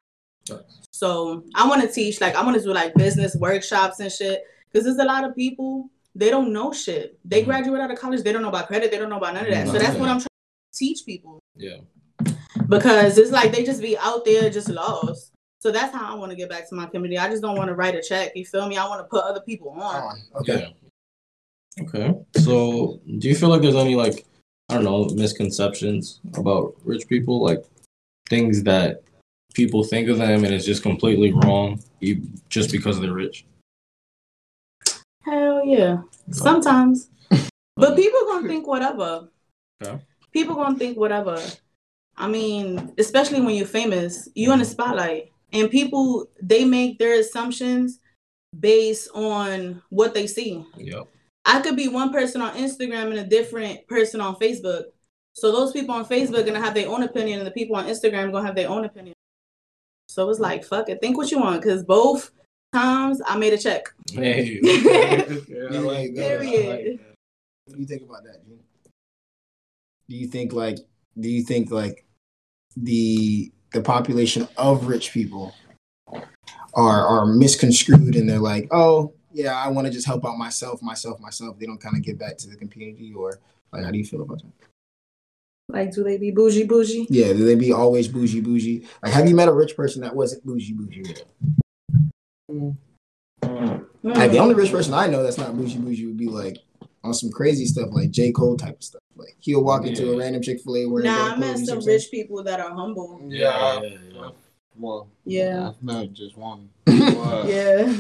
Okay. 0.49 0.63
So 0.91 1.43
I 1.55 1.67
want 1.67 1.81
to 1.81 1.87
teach, 1.87 2.19
like 2.19 2.35
I 2.35 2.43
want 2.43 2.57
to 2.57 2.63
do 2.63 2.73
like 2.73 2.93
business 2.95 3.35
workshops 3.35 3.99
and 3.99 4.11
shit. 4.11 4.43
Because 4.71 4.85
there's 4.85 4.97
a 4.97 5.05
lot 5.05 5.23
of 5.23 5.35
people 5.35 5.89
they 6.17 6.29
don't 6.29 6.51
know 6.51 6.73
shit. 6.73 7.17
They 7.23 7.41
mm-hmm. 7.41 7.49
graduate 7.49 7.81
out 7.81 7.91
of 7.91 7.99
college, 7.99 8.23
they 8.23 8.33
don't 8.33 8.41
know 8.41 8.49
about 8.49 8.67
credit, 8.67 8.91
they 8.91 8.97
don't 8.97 9.09
know 9.09 9.17
about 9.17 9.35
none 9.35 9.45
of 9.45 9.51
that. 9.51 9.67
So 9.67 9.73
that's 9.73 9.97
what 9.97 10.09
I'm 10.09 10.17
trying 10.17 10.23
to 10.23 10.73
teach 10.73 11.05
people. 11.05 11.39
Yeah. 11.55 11.77
Because 12.67 13.17
it's 13.17 13.31
like 13.31 13.51
they 13.51 13.63
just 13.63 13.81
be 13.81 13.97
out 13.97 14.25
there 14.25 14.49
just 14.49 14.67
lost. 14.67 15.31
So 15.59 15.71
that's 15.71 15.93
how 15.93 16.13
I 16.13 16.15
want 16.15 16.31
to 16.31 16.35
get 16.37 16.49
back 16.49 16.69
to 16.69 16.75
my 16.75 16.85
community. 16.85 17.17
I 17.17 17.29
just 17.29 17.41
don't 17.41 17.57
want 17.57 17.69
to 17.69 17.75
write 17.75 17.95
a 17.95 18.01
check. 18.01 18.33
You 18.35 18.45
feel 18.45 18.67
me? 18.67 18.77
I 18.77 18.87
want 18.87 18.99
to 19.01 19.05
put 19.05 19.23
other 19.23 19.41
people 19.41 19.71
on. 19.71 20.17
Okay. 20.35 20.73
Yeah. 21.77 21.83
Okay. 21.83 22.13
So 22.35 22.99
do 23.17 23.27
you 23.27 23.35
feel 23.35 23.49
like 23.49 23.61
there's 23.61 23.75
any 23.75 23.95
like 23.95 24.25
I 24.69 24.75
don't 24.75 24.83
know 24.83 25.05
misconceptions 25.15 26.19
about 26.35 26.75
rich 26.83 27.07
people, 27.07 27.41
like 27.41 27.63
things 28.29 28.63
that 28.63 29.03
people 29.53 29.83
think 29.83 30.09
of 30.09 30.17
them 30.17 30.43
and 30.43 30.53
it's 30.53 30.65
just 30.65 30.83
completely 30.83 31.31
wrong, 31.31 31.81
just 32.49 32.71
because 32.71 32.99
they're 32.99 33.13
rich? 33.13 33.45
Hell 35.23 35.65
yeah. 35.65 36.01
Sometimes. 36.31 37.09
but 37.75 37.95
people 37.95 38.19
gonna 38.25 38.47
think 38.47 38.67
whatever. 38.67 39.29
Okay. 39.83 39.99
People 40.31 40.55
gonna 40.55 40.77
think 40.77 40.97
whatever. 40.97 41.41
I 42.15 42.27
mean, 42.27 42.93
especially 42.97 43.41
when 43.41 43.55
you're 43.55 43.67
famous, 43.67 44.27
you 44.33 44.51
in 44.51 44.59
the 44.59 44.65
spotlight. 44.65 45.31
And 45.53 45.69
people 45.69 46.27
they 46.41 46.65
make 46.65 46.99
their 46.99 47.19
assumptions 47.19 47.99
based 48.59 49.09
on 49.13 49.81
what 49.89 50.13
they 50.13 50.27
see. 50.27 50.65
Yep. 50.77 51.07
I 51.45 51.61
could 51.61 51.75
be 51.75 51.87
one 51.87 52.11
person 52.11 52.41
on 52.41 52.55
Instagram 52.55 53.09
and 53.09 53.19
a 53.19 53.23
different 53.23 53.87
person 53.87 54.19
on 54.19 54.35
Facebook. 54.35 54.85
So 55.33 55.51
those 55.51 55.71
people 55.71 55.95
on 55.95 56.05
Facebook 56.05 56.45
gonna 56.45 56.59
have 56.59 56.73
their 56.73 56.89
own 56.89 57.03
opinion, 57.03 57.39
and 57.39 57.47
the 57.47 57.51
people 57.51 57.75
on 57.75 57.85
Instagram 57.85 58.31
gonna 58.31 58.45
have 58.45 58.55
their 58.55 58.69
own 58.69 58.85
opinion. 58.85 59.13
So 60.09 60.29
it's 60.29 60.39
like, 60.39 60.65
fuck 60.65 60.89
it, 60.89 60.99
think 60.99 61.17
what 61.17 61.31
you 61.31 61.39
want, 61.39 61.61
because 61.61 61.83
both 61.83 62.31
times 62.73 63.21
I 63.25 63.37
made 63.37 63.53
a 63.53 63.57
check. 63.57 63.83
Hey. 64.11 64.59
yeah, 64.63 65.79
like 65.79 66.15
Period. 66.15 66.99
What 67.65 67.75
do 67.75 67.81
you 67.81 67.87
think 67.87 68.03
about 68.03 68.23
that, 68.23 68.45
Jean? 68.45 68.59
Do 70.09 70.15
you 70.15 70.27
think 70.27 70.53
like 70.53 70.79
do 71.19 71.29
you 71.29 71.43
think 71.43 71.71
like 71.71 72.05
the 72.75 73.51
the 73.77 73.83
population 73.83 74.47
of 74.57 74.87
rich 74.87 75.11
people 75.11 75.53
are 76.73 77.07
are 77.07 77.25
misconstrued 77.25 78.15
and 78.15 78.29
they're 78.29 78.39
like, 78.39 78.67
oh 78.71 79.13
yeah, 79.31 79.55
I 79.55 79.67
want 79.69 79.85
to 79.85 79.93
just 79.93 80.07
help 80.07 80.25
out 80.25 80.37
myself, 80.37 80.81
myself, 80.81 81.19
myself. 81.19 81.59
They 81.59 81.67
don't 81.67 81.79
kind 81.79 81.95
of 81.95 82.03
give 82.03 82.17
back 82.17 82.37
to 82.39 82.49
the 82.49 82.55
community 82.55 83.13
or 83.13 83.39
like 83.71 83.83
how 83.83 83.91
do 83.91 83.97
you 83.97 84.05
feel 84.05 84.21
about 84.21 84.39
that? 84.39 84.51
Like, 85.69 85.93
do 85.93 86.03
they 86.03 86.17
be 86.17 86.31
bougie 86.31 86.63
bougie? 86.63 87.07
Yeah, 87.09 87.33
do 87.33 87.45
they 87.45 87.55
be 87.55 87.73
always 87.73 88.07
bougie 88.07 88.41
bougie? 88.41 88.87
Like, 89.03 89.13
have 89.13 89.27
you 89.27 89.35
met 89.35 89.49
a 89.49 89.53
rich 89.53 89.75
person 89.75 90.01
that 90.01 90.15
wasn't 90.15 90.45
bougie 90.45 90.73
bougie? 90.73 91.15
Mm. 92.49 92.77
Like 94.03 94.31
the 94.31 94.39
only 94.39 94.55
rich 94.55 94.71
person 94.71 94.93
I 94.93 95.07
know 95.07 95.21
that's 95.21 95.37
not 95.37 95.57
bougie 95.57 95.77
bougie 95.77 96.05
would 96.05 96.17
be 96.17 96.29
like 96.29 96.57
on 97.03 97.13
some 97.13 97.31
crazy 97.31 97.65
stuff 97.65 97.89
like 97.91 98.11
J 98.11 98.31
Cole 98.31 98.57
type 98.57 98.77
of 98.77 98.83
stuff. 98.83 99.01
Like 99.15 99.35
he'll 99.39 99.63
walk 99.63 99.83
yeah. 99.83 99.89
into 99.89 100.13
a 100.13 100.17
random 100.17 100.41
Chick 100.41 100.61
Fil 100.61 100.77
A 100.77 100.85
where. 100.85 101.03
Nah, 101.03 101.33
I 101.33 101.35
met 101.37 101.57
some 101.59 101.79
rich 101.83 102.11
people 102.11 102.43
that 102.43 102.59
are 102.59 102.71
humble. 102.71 103.19
Yeah. 103.27 103.81
yeah. 103.81 104.29
Well. 104.75 105.09
Yeah. 105.25 105.71
I've 105.89 106.13
just 106.13 106.37
one. 106.37 106.69
yeah. 106.87 107.91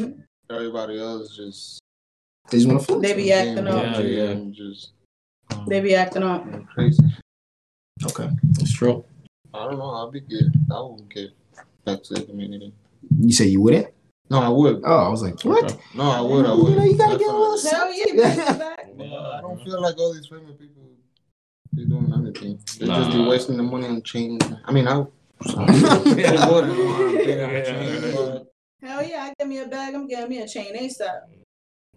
Everybody 0.49 0.99
else 0.99 1.35
just. 1.35 1.79
They 2.49 2.59
just 2.59 2.67
want 2.67 2.79
to 2.79 2.85
flip. 2.85 3.01
They 3.01 3.13
be 3.13 3.33
acting 3.33 3.67
up. 3.67 3.83
Yeah, 3.83 3.99
yeah. 3.99 4.33
Just. 4.51 4.91
Um, 5.51 5.65
they 5.67 5.79
be 5.81 5.95
acting 5.95 6.23
up. 6.23 6.45
Crazy. 6.67 7.03
Okay, 8.05 8.29
that's 8.51 8.73
true. 8.73 9.03
I 9.53 9.65
don't 9.65 9.79
know. 9.79 9.89
I'll 9.89 10.11
be 10.11 10.19
good. 10.21 10.53
I 10.71 10.75
won't 10.75 11.09
get 11.09 11.31
back 11.83 12.03
to 12.03 12.13
the 12.13 12.23
community. 12.23 12.73
You 13.19 13.31
say 13.33 13.45
you 13.45 13.61
wouldn't? 13.61 13.87
No, 14.29 14.39
I 14.39 14.49
would. 14.49 14.81
Oh, 14.83 15.05
I 15.05 15.07
was 15.09 15.23
like, 15.23 15.41
what? 15.43 15.77
No, 15.95 16.03
I 16.03 16.21
would. 16.21 16.45
I 16.45 16.53
would. 16.53 16.69
You 16.69 16.75
know, 16.75 16.83
you 16.83 16.97
gotta 16.97 17.17
get 17.17 17.29
a 17.29 17.31
little 17.31 17.69
hell 17.69 17.93
yeah. 17.93 18.73
I 19.37 19.41
don't 19.41 19.63
feel 19.63 19.81
like 19.81 19.97
all 19.97 20.13
these 20.13 20.27
famous 20.27 20.55
people 20.57 20.83
be 21.73 21.85
doing 21.85 22.11
anything. 22.13 22.59
They 22.79 22.87
nah. 22.87 22.99
just 22.99 23.11
be 23.15 23.23
wasting 23.23 23.57
the 23.57 23.63
money 23.63 23.87
on 23.87 24.01
chains. 24.01 24.43
I 24.65 24.71
mean, 24.71 24.87
I. 24.87 25.05
Hell 28.79 29.03
yeah! 29.03 29.23
I 29.23 29.33
get 29.37 29.47
me 29.47 29.59
a 29.59 29.67
bag. 29.67 29.93
I'm 29.93 30.07
getting 30.07 30.29
me 30.29 30.39
a 30.39 30.47
chain 30.47 30.75
ASAP. 30.75 31.21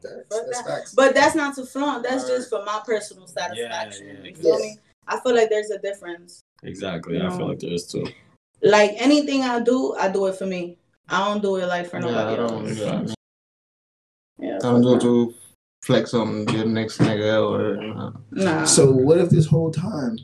That's, 0.03 0.25
that's 0.29 0.63
that. 0.63 0.93
But 0.95 1.15
that's 1.15 1.35
not 1.35 1.55
to 1.57 1.65
flaunt. 1.65 2.03
That's 2.03 2.25
right. 2.25 2.37
just 2.37 2.51
for 2.51 2.65
my 2.65 2.81
personal 2.85 3.27
satisfaction. 3.27 4.07
Yeah, 4.07 4.13
yeah, 4.15 4.25
you 4.25 4.35
feel 4.35 4.59
yes. 4.59 4.61
me? 4.61 4.79
I 5.07 5.21
feel 5.21 5.35
like 5.35 5.49
there's 5.51 5.71
a 5.71 5.79
difference. 5.79 6.43
Exactly. 6.63 7.17
You 7.17 7.27
I 7.27 7.37
feel 7.37 7.49
like 7.49 7.59
there 7.61 7.73
is 7.73 7.87
too. 7.87 8.07
Like 8.63 8.93
anything 8.97 9.43
I 9.43 9.61
do, 9.61 9.95
I 9.95 10.11
do 10.11 10.27
it 10.27 10.37
for 10.37 10.47
me. 10.47 10.77
I 11.11 11.27
don't 11.27 11.43
do 11.43 11.57
it 11.57 11.67
like 11.67 11.89
for 11.89 12.01
nobody 12.01 12.37
yeah, 12.37 12.49
else. 12.49 13.17
Yeah. 14.39 14.49
yeah, 14.49 14.57
I 14.57 14.59
don't 14.59 14.83
do 14.83 14.95
it 14.95 15.01
to 15.01 15.35
flex 15.83 16.15
on 16.15 16.47
your 16.49 16.67
next 16.67 16.99
nigga 16.99 17.49
or 17.51 18.13
nah. 18.31 18.65
So 18.65 18.91
what 18.91 19.19
if 19.19 19.31
this 19.31 19.47
whole 19.47 19.71
time 19.71 20.19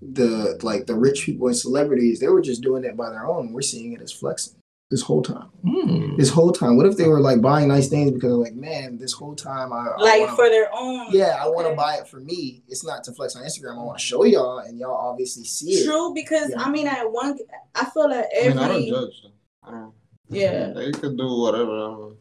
the 0.00 0.58
like 0.62 0.86
the 0.86 0.94
rich 0.94 1.24
people 1.24 1.46
and 1.46 1.56
celebrities 1.56 2.20
they 2.20 2.28
were 2.28 2.42
just 2.42 2.62
doing 2.62 2.84
it 2.84 2.96
by 2.96 3.10
their 3.10 3.26
own? 3.26 3.52
We're 3.52 3.62
seeing 3.62 3.92
it 3.92 4.00
as 4.00 4.12
flexing 4.12 4.56
this 4.90 5.02
whole 5.02 5.22
time. 5.22 5.48
Mm. 5.64 6.16
This 6.16 6.30
whole 6.30 6.52
time. 6.52 6.76
What 6.76 6.86
if 6.86 6.96
they 6.96 7.08
were 7.08 7.20
like 7.20 7.40
buying 7.40 7.68
nice 7.68 7.88
things 7.88 8.12
because 8.12 8.30
they're 8.30 8.36
like, 8.36 8.54
man, 8.54 8.96
this 8.96 9.12
whole 9.12 9.34
time 9.34 9.72
I 9.72 9.88
like 9.96 10.14
I 10.14 10.20
wanna, 10.20 10.36
for 10.36 10.48
their 10.48 10.68
own. 10.72 11.08
Yeah, 11.10 11.36
I 11.40 11.48
want 11.48 11.66
to 11.68 11.74
buy 11.74 11.96
it 11.96 12.06
for 12.06 12.20
me. 12.20 12.62
It's 12.68 12.84
not 12.84 13.02
to 13.04 13.12
flex 13.12 13.34
on 13.34 13.42
Instagram. 13.42 13.78
I 13.78 13.82
want 13.82 13.98
to 13.98 14.04
show 14.04 14.24
y'all, 14.24 14.58
and 14.58 14.78
y'all 14.78 14.94
obviously 14.94 15.44
see 15.44 15.72
it. 15.72 15.84
True, 15.84 16.12
because 16.14 16.50
yeah. 16.50 16.62
I 16.62 16.70
mean, 16.70 16.86
at 16.86 17.10
one, 17.10 17.36
I 17.74 17.86
feel 17.86 18.08
like 18.08 18.26
every. 18.34 18.52
I, 18.52 18.54
mean, 18.54 18.58
I 18.58 18.68
don't 18.68 18.88
judge. 18.88 19.22
I 19.64 19.70
don't, 19.70 19.92
yeah. 20.28 20.68
They 20.68 20.92
could 20.92 21.16
do 21.16 21.28
whatever. 21.38 22.12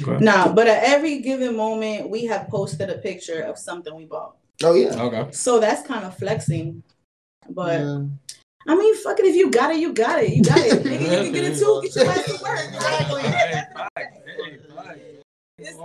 Okay. 0.00 0.24
Nah, 0.24 0.52
but 0.52 0.68
at 0.68 0.84
every 0.84 1.20
given 1.20 1.56
moment, 1.56 2.08
we 2.08 2.24
have 2.26 2.48
posted 2.48 2.88
a 2.90 2.98
picture 2.98 3.42
of 3.42 3.58
something 3.58 3.94
we 3.94 4.06
bought. 4.06 4.36
Oh 4.62 4.74
yeah. 4.74 5.00
Okay. 5.02 5.32
So 5.32 5.60
that's 5.60 5.86
kind 5.86 6.04
of 6.04 6.16
flexing, 6.16 6.82
but. 7.48 7.80
Yeah. 7.80 8.04
I 8.64 8.76
mean, 8.76 8.96
fuck 8.98 9.18
it. 9.18 9.24
If 9.24 9.34
you 9.34 9.50
got 9.50 9.72
it, 9.72 9.80
you 9.80 9.92
got 9.92 10.22
it. 10.22 10.30
You 10.30 10.44
got 10.44 10.58
it. 10.58 10.82
Nigga, 10.84 11.00
you 11.00 11.08
can 11.24 11.32
get 11.32 11.44
it 11.44 11.58
too. 11.58 11.80
Get 11.82 11.96
your 11.96 12.06
ass 12.06 12.24
to 12.26 12.38
work. 12.42 12.70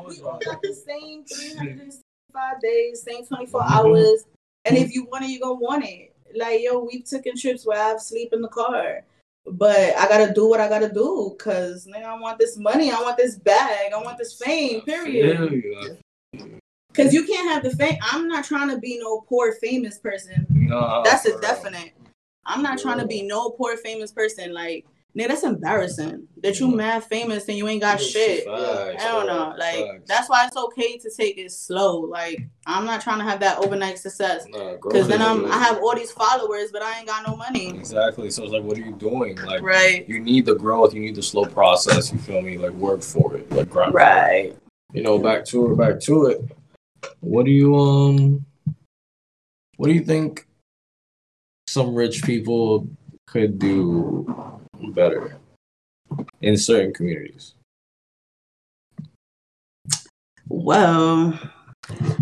we 0.08 0.22
all 0.22 0.40
got 0.46 0.62
the 0.62 0.74
same 0.74 1.26
365 1.26 2.62
days, 2.62 3.02
same 3.02 3.26
24 3.26 3.62
mm-hmm. 3.62 3.74
hours. 3.74 4.26
And 4.66 4.78
if 4.78 4.94
you 4.94 5.06
want 5.06 5.24
it, 5.26 5.30
you're 5.30 5.42
going 5.42 5.60
to 5.60 5.64
want 5.64 5.86
it. 5.86 6.14
Like, 6.36 6.62
yo, 6.62 6.80
we've 6.84 7.06
taken 7.06 7.36
trips 7.36 7.66
where 7.66 7.82
I've 7.82 8.02
sleep 8.02 8.32
in 8.34 8.42
the 8.42 8.48
car. 8.50 9.04
But 9.50 9.96
I 9.98 10.08
gotta 10.08 10.34
do 10.34 10.50
what 10.50 10.60
I 10.60 10.68
gotta 10.68 10.92
do 10.92 11.36
because 11.38 11.88
nigga, 11.88 12.04
I 12.04 12.20
want 12.20 12.38
this 12.38 12.58
money, 12.58 12.92
I 12.92 13.02
want 13.02 13.18
this 13.18 13.38
bag, 13.38 13.94
I 13.94 13.98
want 14.02 14.18
this 14.18 14.34
fame, 14.34 14.82
period. 14.82 15.98
Because 16.90 17.14
you 17.14 17.26
can't 17.26 17.50
have 17.50 17.64
the 17.64 17.76
fame. 17.78 17.98
I'm 18.02 18.28
not 18.28 18.44
trying 18.44 18.70
to 18.70 18.78
be 18.78 19.00
no 19.00 19.22
poor 19.22 19.54
famous 19.54 20.00
person. 20.00 20.48
No, 20.50 21.02
that's 21.06 21.26
a 21.26 21.40
definite. 21.40 21.94
I'm 22.46 22.62
not 22.62 22.80
trying 22.80 23.00
to 23.00 23.06
be 23.06 23.22
no 23.22 23.52
poor 23.52 23.78
famous 23.78 24.12
person. 24.12 24.54
Like 24.54 24.86
Nigga, 25.18 25.30
that's 25.30 25.44
embarrassing 25.44 26.28
that 26.44 26.60
you 26.60 26.68
mad 26.68 27.04
famous 27.04 27.48
and 27.48 27.58
you 27.58 27.68
ain't 27.68 27.82
got 27.82 28.00
shit. 28.00 28.48
I 28.48 28.94
don't 28.98 29.26
know. 29.26 29.56
Like 29.58 29.86
facts. 29.88 30.04
that's 30.06 30.30
why 30.30 30.46
it's 30.46 30.56
okay 30.56 31.00
to 31.00 31.10
take 31.10 31.40
it 31.40 31.52
slow. 31.52 32.02
Like 32.02 32.48
I'm 32.68 32.86
not 32.86 33.02
trying 33.02 33.18
to 33.18 33.24
have 33.24 33.40
that 33.40 33.58
overnight 33.58 33.98
success. 33.98 34.46
Because 34.46 35.08
nah, 35.08 35.18
then 35.18 35.22
I'm 35.24 35.52
I 35.52 35.58
have 35.58 35.78
all 35.78 35.96
these 35.96 36.12
followers, 36.12 36.72
but 36.72 36.84
I 36.84 37.00
ain't 37.00 37.08
got 37.08 37.28
no 37.28 37.36
money. 37.36 37.70
Exactly. 37.70 38.30
So 38.30 38.44
it's 38.44 38.54
like, 38.54 38.62
what 38.62 38.78
are 38.78 38.82
you 38.82 38.92
doing? 38.92 39.38
Like, 39.38 39.64
right. 39.64 40.08
You 40.08 40.20
need 40.20 40.46
the 40.46 40.54
growth. 40.54 40.94
You 40.94 41.02
need 41.02 41.16
the 41.16 41.24
slow 41.24 41.46
process. 41.46 42.12
You 42.14 42.20
feel 42.20 42.44
me? 42.44 42.60
Like 42.60 42.74
work 42.74 43.02
for 43.02 43.36
it. 43.38 43.52
Like 43.52 43.72
grind. 43.72 43.96
Right. 43.96 44.56
You 44.94 45.02
know, 45.02 45.18
back 45.18 45.46
to 45.46 45.72
it. 45.72 45.78
Back 45.78 46.00
to 46.02 46.28
it. 46.28 46.52
What 47.22 47.46
do 47.46 47.52
you 47.52 47.76
um? 47.76 48.46
What 49.78 49.88
do 49.88 49.94
you 49.94 50.02
think? 50.02 50.46
Some 51.66 51.96
rich 51.96 52.24
people 52.24 52.88
could 53.26 53.58
do 53.58 54.58
better 54.94 55.38
in 56.42 56.58
certain 56.58 56.94
communities? 56.94 57.54
Well, 60.50 61.38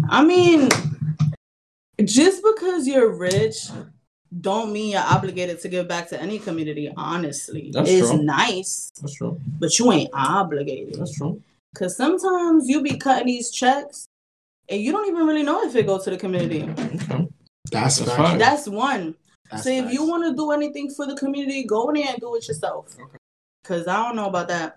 I 0.09 0.24
mean, 0.24 0.69
just 2.03 2.43
because 2.43 2.88
you're 2.88 3.15
rich 3.15 3.69
don't 4.41 4.74
mean 4.74 4.91
you're 4.91 5.01
obligated 5.01 5.62
to 5.62 5.69
give 5.69 5.88
back 5.88 6.09
to 6.09 6.21
any 6.21 6.39
community, 6.39 6.91
honestly. 6.97 7.71
That's 7.71 7.89
it's 7.89 8.09
true. 8.09 8.24
nice. 8.24 8.91
That's 9.01 9.15
true. 9.15 9.39
But 9.59 9.77
you 9.79 9.91
ain't 9.91 10.09
obligated. 10.13 10.95
That's 10.95 11.15
true. 11.15 11.41
Cause 11.75 11.97
sometimes 11.97 12.69
you 12.69 12.81
be 12.81 12.97
cutting 12.97 13.27
these 13.27 13.51
checks 13.51 14.07
and 14.69 14.81
you 14.81 14.91
don't 14.91 15.07
even 15.07 15.25
really 15.25 15.43
know 15.43 15.63
if 15.63 15.75
it 15.75 15.85
goes 15.85 16.03
to 16.05 16.09
the 16.09 16.17
community. 16.17 16.63
Okay. 16.63 17.27
That's 17.71 18.00
that's, 18.00 18.38
that's 18.38 18.67
one. 18.67 19.15
That's 19.51 19.63
so 19.63 19.69
if 19.69 19.85
nice. 19.85 19.93
you 19.93 20.07
want 20.07 20.25
to 20.25 20.35
do 20.35 20.51
anything 20.51 20.89
for 20.89 21.05
the 21.05 21.15
community, 21.15 21.63
go 21.63 21.89
in 21.89 21.95
there 21.95 22.09
and 22.09 22.19
do 22.19 22.35
it 22.35 22.47
yourself. 22.47 22.95
Okay. 22.99 23.17
Cause 23.63 23.87
I 23.87 24.03
don't 24.03 24.15
know 24.15 24.27
about 24.27 24.47
that. 24.49 24.75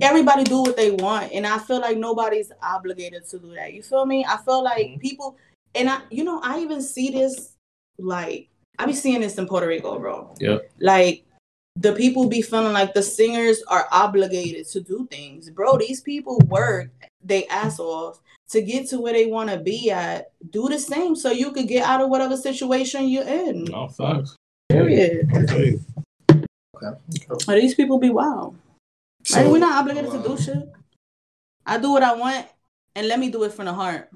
everybody 0.00 0.44
do 0.44 0.62
what 0.62 0.76
they 0.76 0.90
want, 0.92 1.32
and 1.32 1.46
I 1.46 1.58
feel 1.58 1.80
like 1.80 1.98
nobody's 1.98 2.50
obligated 2.62 3.26
to 3.28 3.38
do 3.38 3.54
that. 3.54 3.72
You 3.72 3.82
feel 3.82 4.06
me? 4.06 4.24
I 4.28 4.36
feel 4.38 4.62
like 4.62 4.86
mm-hmm. 4.86 5.00
people, 5.00 5.36
and 5.74 5.88
I, 5.88 6.00
you 6.10 6.24
know, 6.24 6.40
I 6.42 6.60
even 6.60 6.82
see 6.82 7.10
this 7.10 7.54
like 7.98 8.48
I 8.78 8.86
be 8.86 8.92
seeing 8.92 9.20
this 9.20 9.38
in 9.38 9.46
Puerto 9.46 9.66
Rico, 9.66 9.98
bro. 9.98 10.34
Yeah. 10.40 10.58
Like 10.80 11.24
the 11.76 11.92
people 11.92 12.28
be 12.28 12.42
feeling 12.42 12.72
like 12.72 12.94
the 12.94 13.02
singers 13.02 13.62
are 13.68 13.86
obligated 13.92 14.66
to 14.68 14.80
do 14.80 15.06
things. 15.10 15.50
Bro, 15.50 15.78
these 15.78 16.00
people 16.00 16.38
work 16.46 16.90
they 17.22 17.46
ass 17.46 17.78
off 17.78 18.20
to 18.50 18.62
get 18.62 18.88
to 18.88 19.00
where 19.00 19.12
they 19.12 19.26
want 19.26 19.50
to 19.50 19.58
be 19.58 19.90
at. 19.90 20.32
Do 20.50 20.68
the 20.68 20.78
same 20.78 21.14
so 21.16 21.30
you 21.30 21.52
could 21.52 21.68
get 21.68 21.84
out 21.84 22.00
of 22.00 22.08
whatever 22.08 22.36
situation 22.36 23.08
you're 23.08 23.26
in. 23.26 23.64
No 23.64 23.88
facts. 23.88 24.36
Period. 24.68 25.30
Okay. 25.34 25.78
okay. 27.30 27.60
these 27.60 27.74
people 27.74 27.98
be 27.98 28.10
wild. 28.10 28.56
So, 29.24 29.40
right? 29.40 29.50
We're 29.50 29.58
not 29.58 29.78
obligated 29.78 30.10
to 30.10 30.22
do 30.22 30.38
shit. 30.38 30.68
I 31.66 31.78
do 31.78 31.90
what 31.90 32.02
I 32.02 32.14
want 32.14 32.46
and 32.94 33.08
let 33.08 33.18
me 33.18 33.30
do 33.30 33.44
it 33.44 33.52
from 33.52 33.66
the 33.66 33.72
heart. 33.72 34.10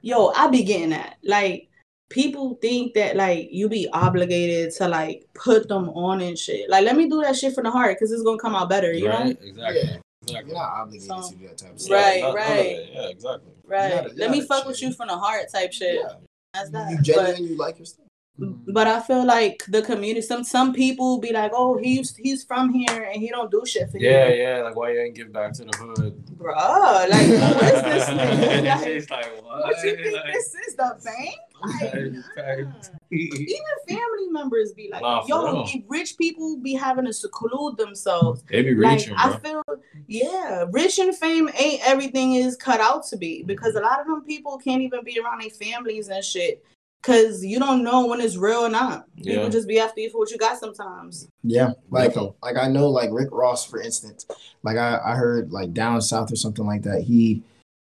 Yo, 0.00 0.28
I 0.28 0.48
be 0.48 0.62
getting 0.62 0.90
that. 0.90 1.16
Like 1.24 1.68
people 2.12 2.58
think 2.60 2.94
that 2.94 3.16
like 3.16 3.48
you 3.50 3.68
be 3.68 3.88
obligated 3.92 4.72
to 4.74 4.86
like 4.86 5.26
put 5.34 5.68
them 5.68 5.88
on 5.90 6.20
and 6.20 6.38
shit. 6.38 6.68
Like, 6.68 6.84
let 6.84 6.96
me 6.96 7.08
do 7.08 7.22
that 7.22 7.36
shit 7.36 7.54
from 7.54 7.64
the 7.64 7.70
heart 7.70 7.96
because 7.96 8.12
it's 8.12 8.22
gonna 8.22 8.38
come 8.38 8.54
out 8.54 8.68
better. 8.68 8.92
You 8.92 9.08
right, 9.08 9.24
know? 9.24 9.30
Exactly. 9.42 9.82
Yeah. 9.84 9.96
Exactly. 10.22 10.52
You're 10.52 10.60
not 10.60 10.72
obligated 10.72 11.08
so, 11.08 11.30
to 11.30 11.36
do 11.36 11.48
that 11.48 11.58
type 11.58 11.72
of 11.72 11.80
stuff. 11.80 11.92
Right, 11.92 12.20
not, 12.20 12.34
right. 12.34 12.88
yeah, 12.92 13.08
exactly. 13.08 13.52
Right. 13.64 13.90
Gotta, 13.90 14.14
let 14.14 14.30
me 14.30 14.40
fuck 14.42 14.66
with 14.66 14.80
you 14.80 14.92
from 14.92 15.08
the 15.08 15.16
heart 15.16 15.50
type 15.52 15.72
shit. 15.72 16.00
Yeah. 16.02 16.14
That's 16.54 16.70
that. 16.70 16.90
You 16.90 17.00
genuinely 17.00 17.48
you 17.50 17.56
like 17.56 17.78
your 17.78 17.86
stuff. 17.86 18.06
Mm-hmm. 18.40 18.72
But 18.72 18.86
I 18.86 19.00
feel 19.00 19.26
like 19.26 19.62
the 19.68 19.82
community, 19.82 20.22
some 20.22 20.42
some 20.42 20.72
people 20.72 21.18
be 21.18 21.32
like, 21.32 21.52
oh, 21.54 21.76
he's 21.76 22.16
he's 22.16 22.44
from 22.44 22.72
here 22.72 23.02
and 23.02 23.20
he 23.20 23.28
don't 23.28 23.50
do 23.50 23.62
shit 23.66 23.90
for 23.90 23.98
yeah, 23.98 24.28
you. 24.28 24.34
Yeah, 24.34 24.56
yeah. 24.56 24.62
Like 24.62 24.76
why 24.76 24.92
you 24.92 25.00
ain't 25.00 25.14
give 25.14 25.32
back 25.32 25.52
to 25.54 25.64
the 25.64 25.76
hood, 25.76 26.24
Bruh, 26.36 27.08
Like 27.08 27.28
what 27.28 27.74
is 27.74 27.82
this? 27.82 29.10
like, 29.10 29.10
like, 29.10 29.44
what? 29.44 29.64
What 29.64 29.84
you 29.84 29.96
think 29.96 30.14
like, 30.14 30.32
this 30.32 30.54
is 30.66 30.76
the 30.76 30.98
bank? 31.04 31.36
Like, 32.36 32.66
nah. 32.66 32.98
Even 33.10 33.64
family 33.88 34.28
members 34.30 34.72
be 34.72 34.88
like, 34.90 35.02
nah, 35.02 35.24
yo, 35.26 35.66
rich 35.86 36.16
people 36.16 36.56
be 36.58 36.74
having 36.74 37.04
to 37.04 37.12
seclude 37.12 37.76
themselves. 37.76 38.42
They 38.50 38.62
be 38.62 38.74
reaching. 38.74 39.14
Like, 39.14 39.34
I 39.34 39.38
feel, 39.38 39.62
yeah, 40.06 40.64
rich 40.70 40.98
and 40.98 41.14
fame 41.16 41.50
ain't 41.58 41.86
everything 41.86 42.34
is 42.34 42.56
cut 42.56 42.80
out 42.80 43.06
to 43.08 43.16
be 43.16 43.42
because 43.42 43.74
a 43.74 43.80
lot 43.80 44.00
of 44.00 44.06
them 44.06 44.22
people 44.22 44.58
can't 44.58 44.82
even 44.82 45.04
be 45.04 45.20
around 45.20 45.42
their 45.42 45.50
families 45.50 46.08
and 46.08 46.24
shit 46.24 46.64
Cause 47.02 47.44
you 47.44 47.58
don't 47.58 47.82
know 47.82 48.06
when 48.06 48.20
it's 48.20 48.36
real 48.36 48.60
or 48.60 48.68
not. 48.68 49.06
Yeah. 49.16 49.34
People 49.34 49.50
just 49.50 49.66
be 49.66 49.80
after 49.80 50.00
you 50.00 50.08
for 50.08 50.18
what 50.18 50.30
you 50.30 50.38
got 50.38 50.58
sometimes. 50.58 51.28
Yeah. 51.42 51.72
Like 51.90 52.16
um, 52.16 52.30
like 52.40 52.56
I 52.56 52.68
know 52.68 52.88
like 52.88 53.10
Rick 53.12 53.30
Ross, 53.32 53.66
for 53.66 53.80
instance. 53.80 54.24
Like 54.62 54.76
I, 54.76 55.00
I 55.04 55.16
heard 55.16 55.50
like 55.50 55.74
down 55.74 56.00
south 56.00 56.30
or 56.32 56.36
something 56.36 56.64
like 56.64 56.82
that. 56.82 57.02
He 57.02 57.42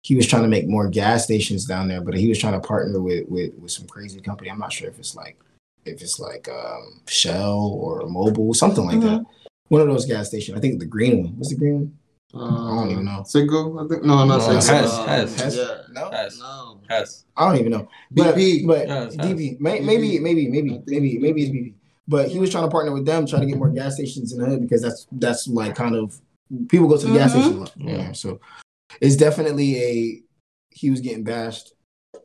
he 0.08 0.14
was 0.14 0.26
trying 0.26 0.40
to 0.40 0.48
make 0.48 0.66
more 0.66 0.88
gas 0.88 1.24
stations 1.24 1.66
down 1.66 1.86
there, 1.86 2.00
but 2.00 2.14
he 2.14 2.28
was 2.28 2.38
trying 2.38 2.54
to 2.58 2.66
partner 2.66 2.98
with 2.98 3.28
with, 3.28 3.52
with 3.58 3.70
some 3.70 3.86
crazy 3.86 4.20
company. 4.20 4.50
I'm 4.50 4.58
not 4.58 4.72
sure 4.72 4.88
if 4.88 4.98
it's 4.98 5.14
like 5.14 5.36
if 5.84 6.00
it's 6.00 6.18
like 6.18 6.48
um, 6.48 7.02
Shell 7.06 7.76
or 7.78 8.00
Mobil, 8.04 8.56
something 8.56 8.86
like 8.86 8.96
mm-hmm. 8.96 9.16
that. 9.16 9.26
One 9.68 9.82
of 9.82 9.88
those 9.88 10.06
gas 10.06 10.28
stations. 10.28 10.56
I 10.56 10.62
think 10.62 10.80
the 10.80 10.86
green 10.86 11.24
one. 11.24 11.36
What's 11.36 11.50
the 11.50 11.56
green 11.56 11.74
one? 11.74 11.98
Uh, 12.32 12.72
I 12.72 12.80
don't 12.80 12.90
even 12.90 13.04
know. 13.04 13.22
Single? 13.26 13.80
I 13.80 13.86
think 13.86 14.02
no, 14.02 14.24
not 14.24 14.38
no, 14.38 14.54
Has, 14.54 14.66
has, 14.66 15.40
has. 15.40 15.56
Yeah. 15.56 15.82
No, 15.90 16.10
has. 16.10 16.38
no, 16.38 16.80
has. 16.88 17.26
I 17.36 17.46
don't 17.46 17.60
even 17.60 17.72
know. 17.72 17.88
BP, 18.14 18.66
but, 18.66 18.88
but 18.88 18.88
yeah, 18.88 19.24
DP, 19.24 19.60
may, 19.60 19.80
maybe, 19.80 20.18
maybe, 20.20 20.48
maybe, 20.48 20.80
maybe, 20.86 21.18
maybe 21.18 21.42
it's 21.42 21.50
BP. 21.50 21.74
But 22.06 22.28
he 22.28 22.38
was 22.38 22.50
trying 22.50 22.64
to 22.64 22.70
partner 22.70 22.92
with 22.92 23.04
them, 23.04 23.26
trying 23.26 23.42
to 23.42 23.46
get 23.46 23.58
more 23.58 23.68
gas 23.68 23.96
stations 23.96 24.32
in 24.32 24.40
the 24.40 24.46
hood 24.46 24.62
because 24.62 24.80
that's 24.80 25.06
that's 25.12 25.48
like 25.48 25.74
kind 25.74 25.94
of 25.94 26.18
people 26.68 26.88
go 26.88 26.96
to 26.96 27.06
the 27.06 27.12
mm-hmm. 27.12 27.18
gas 27.18 27.32
station 27.32 27.62
a. 27.62 27.98
Yeah. 27.98 28.12
So 28.12 28.40
it's 29.00 29.16
definitely 29.16 29.82
a 29.82 30.22
he 30.70 30.90
was 30.90 31.00
getting 31.00 31.24
bashed. 31.24 31.72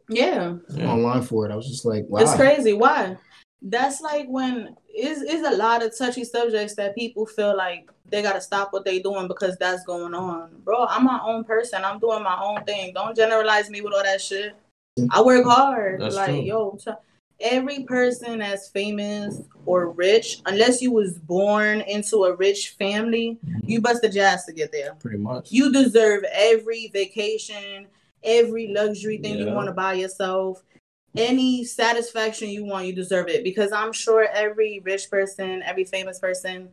Yeah. 0.10 0.56
Online 0.80 1.22
for 1.22 1.46
it. 1.46 1.52
I 1.52 1.56
was 1.56 1.68
just 1.68 1.86
like, 1.86 2.06
wow. 2.08 2.22
It's 2.22 2.36
crazy. 2.36 2.74
Why? 2.74 3.18
That's 3.62 4.02
like 4.02 4.28
when 4.28 4.76
is 4.96 5.22
is 5.22 5.46
a 5.48 5.56
lot 5.56 5.84
of 5.84 5.98
touchy 5.98 6.24
subjects 6.24 6.76
that 6.76 6.96
people 6.96 7.26
feel 7.26 7.56
like 7.56 7.90
they 8.06 8.22
gotta 8.22 8.42
stop 8.42 8.74
what 8.74 8.86
they 8.86 9.00
doing 9.00 9.28
because 9.28 9.58
that's 9.58 9.84
going 9.86 10.14
on. 10.14 10.52
Bro, 10.64 10.86
I'm 10.88 11.06
my 11.06 11.20
own 11.24 11.44
person. 11.44 11.84
I'm 11.84 12.00
doing 12.00 12.22
my 12.22 12.40
own 12.42 12.64
thing. 12.66 12.94
Don't 12.94 13.16
generalize 13.16 13.70
me 13.70 13.82
with 13.82 13.94
all 13.94 14.04
that 14.04 14.22
shit. 14.22 14.54
Mm-hmm. 15.00 15.08
I 15.12 15.22
work 15.22 15.46
hard. 15.46 16.02
That's 16.02 16.16
like, 16.16 16.30
true. 16.30 16.42
yo, 16.42 16.78
t- 16.84 16.92
every 17.44 17.84
person 17.84 18.40
that's 18.40 18.70
famous 18.70 19.42
or 19.66 19.92
rich, 19.92 20.42
unless 20.46 20.82
you 20.82 20.92
was 20.92 21.20
born 21.20 21.82
into 21.82 22.24
a 22.24 22.36
rich 22.36 22.76
family, 22.80 23.38
you 23.64 23.82
bust 23.82 24.02
your 24.02 24.12
jazz 24.12 24.46
to 24.46 24.54
get 24.54 24.72
there. 24.72 24.96
Pretty 24.96 25.18
much. 25.18 25.52
You 25.52 25.72
deserve 25.72 26.24
every 26.32 26.90
vacation, 26.94 27.88
every 28.24 28.74
luxury 28.74 29.18
thing 29.18 29.38
yeah. 29.38 29.46
you 29.46 29.52
want 29.52 29.68
to 29.68 29.74
buy 29.74 29.94
yourself 29.94 30.64
any 31.16 31.64
satisfaction 31.64 32.50
you 32.50 32.66
want, 32.66 32.88
you 32.88 32.92
deserve 32.92 33.28
it. 33.28 33.44
Because 33.44 33.72
I'm 33.72 33.94
sure 33.94 34.28
every 34.34 34.82
rich 34.84 35.12
person, 35.12 35.62
every 35.62 35.84
famous 35.84 36.18
person 36.18 36.70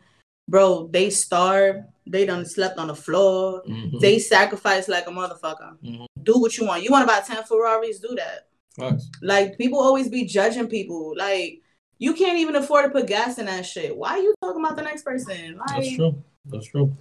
bro, 0.50 0.88
they 0.88 1.08
starved. 1.08 1.84
They 2.06 2.26
done 2.26 2.44
slept 2.44 2.78
on 2.78 2.88
the 2.88 2.94
floor. 2.94 3.62
Mm-hmm. 3.66 3.98
They 4.00 4.18
sacrificed 4.18 4.88
like 4.88 5.06
a 5.06 5.10
motherfucker. 5.10 5.76
Mm-hmm. 5.82 6.04
Do 6.24 6.40
what 6.40 6.58
you 6.58 6.66
want. 6.66 6.82
You 6.82 6.90
want 6.90 7.08
to 7.08 7.14
buy 7.14 7.20
10 7.20 7.44
Ferraris? 7.44 8.00
Do 8.00 8.16
that. 8.16 8.48
Nice. 8.80 9.10
Like, 9.22 9.58
people 9.58 9.80
always 9.80 10.08
be 10.08 10.24
judging 10.24 10.68
people. 10.68 11.14
Like, 11.16 11.60
you 11.98 12.14
can't 12.14 12.38
even 12.38 12.56
afford 12.56 12.86
to 12.86 12.90
put 12.90 13.06
gas 13.06 13.38
in 13.38 13.46
that 13.46 13.66
shit. 13.66 13.96
Why 13.96 14.10
are 14.10 14.18
you 14.18 14.34
talking 14.42 14.64
about 14.64 14.76
the 14.76 14.82
next 14.82 15.02
person? 15.02 15.58
Like, 15.58 15.76
That's 15.76 15.96
true. 15.96 16.24
That's 16.46 16.66
true. 16.66 16.96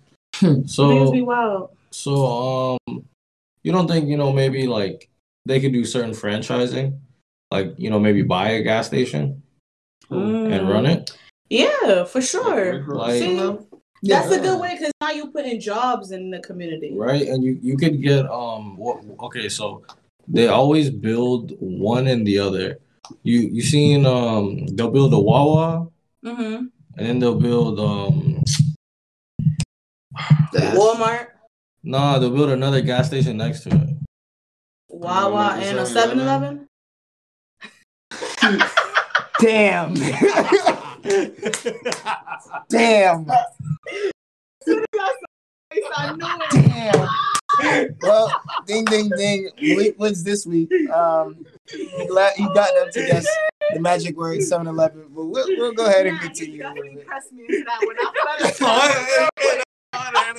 so, 0.68 1.12
be 1.12 1.22
wild. 1.22 1.72
So, 1.92 2.78
um, 2.88 3.06
you 3.64 3.72
don't 3.72 3.88
think, 3.88 4.08
you 4.08 4.18
know, 4.18 4.32
maybe 4.32 4.68
like 4.68 5.10
they 5.46 5.60
could 5.60 5.74
do 5.74 5.86
certain 5.86 6.12
franchising? 6.12 7.00
Like, 7.52 7.74
you 7.78 7.90
know, 7.90 8.00
maybe 8.00 8.22
buy 8.22 8.50
a 8.50 8.64
gas 8.64 8.88
station 8.88 9.42
mm. 10.10 10.52
and 10.52 10.70
run 10.70 10.86
it? 10.86 11.18
Yeah, 11.50 12.04
for 12.04 12.22
sure. 12.22 12.86
Like, 12.86 13.20
See, 13.20 13.58
that's 14.04 14.32
a 14.32 14.40
good 14.40 14.60
way 14.60 14.78
because 14.78 14.94
now 15.02 15.12
you 15.12 15.32
put 15.32 15.46
in 15.46 15.60
jobs 15.60 16.12
in 16.12 16.30
the 16.30 16.40
community, 16.40 16.94
right? 16.96 17.28
And 17.28 17.44
you 17.44 17.60
you 17.62 17.76
could 17.76 18.02
get 18.02 18.30
um 18.30 18.78
what 18.78 19.04
okay 19.20 19.50
so 19.50 19.84
they 20.30 20.48
always 20.48 20.90
build 20.90 21.54
one 21.60 22.08
and 22.08 22.26
the 22.26 22.40
other. 22.40 22.80
You 23.24 23.40
you 23.40 23.62
seen 23.62 24.06
um 24.06 24.68
they'll 24.68 24.92
build 24.92 25.14
a 25.14 25.20
Wawa, 25.20 25.88
mm-hmm. 26.24 26.66
and 26.98 27.08
then 27.08 27.20
they'll 27.20 27.40
build 27.40 27.80
um 27.80 28.44
Walmart. 30.54 31.28
Nah, 31.84 32.20
they'll 32.20 32.36
build 32.36 32.50
another 32.50 32.82
gas 32.82 33.08
station 33.08 33.38
next 33.38 33.62
to 33.62 33.70
it. 33.70 33.90
Wawa 34.90 35.58
and 35.60 35.80
a 35.80 35.84
7-Eleven. 35.84 36.68
Damn. 39.40 39.94
Damn. 42.70 43.26
Damn. 46.52 47.08
Well, 48.02 48.42
ding, 48.66 48.86
ding, 48.86 49.10
ding. 49.10 49.50
Malik 49.62 50.00
wins 50.00 50.24
this 50.24 50.46
week. 50.46 50.72
Um, 50.90 51.46
glad 52.08 52.38
you 52.38 52.54
got 52.54 52.74
them 52.74 52.90
to 52.94 53.06
guess 53.06 53.28
the 53.74 53.80
magic 53.80 54.18
word 54.18 54.42
7 54.42 54.68
Eleven, 54.68 55.06
but 55.10 55.26
we'll, 55.26 55.46
we'll 55.58 55.74
go 55.74 55.86
ahead 55.86 56.08
and 56.08 56.20
continue. 56.20 56.64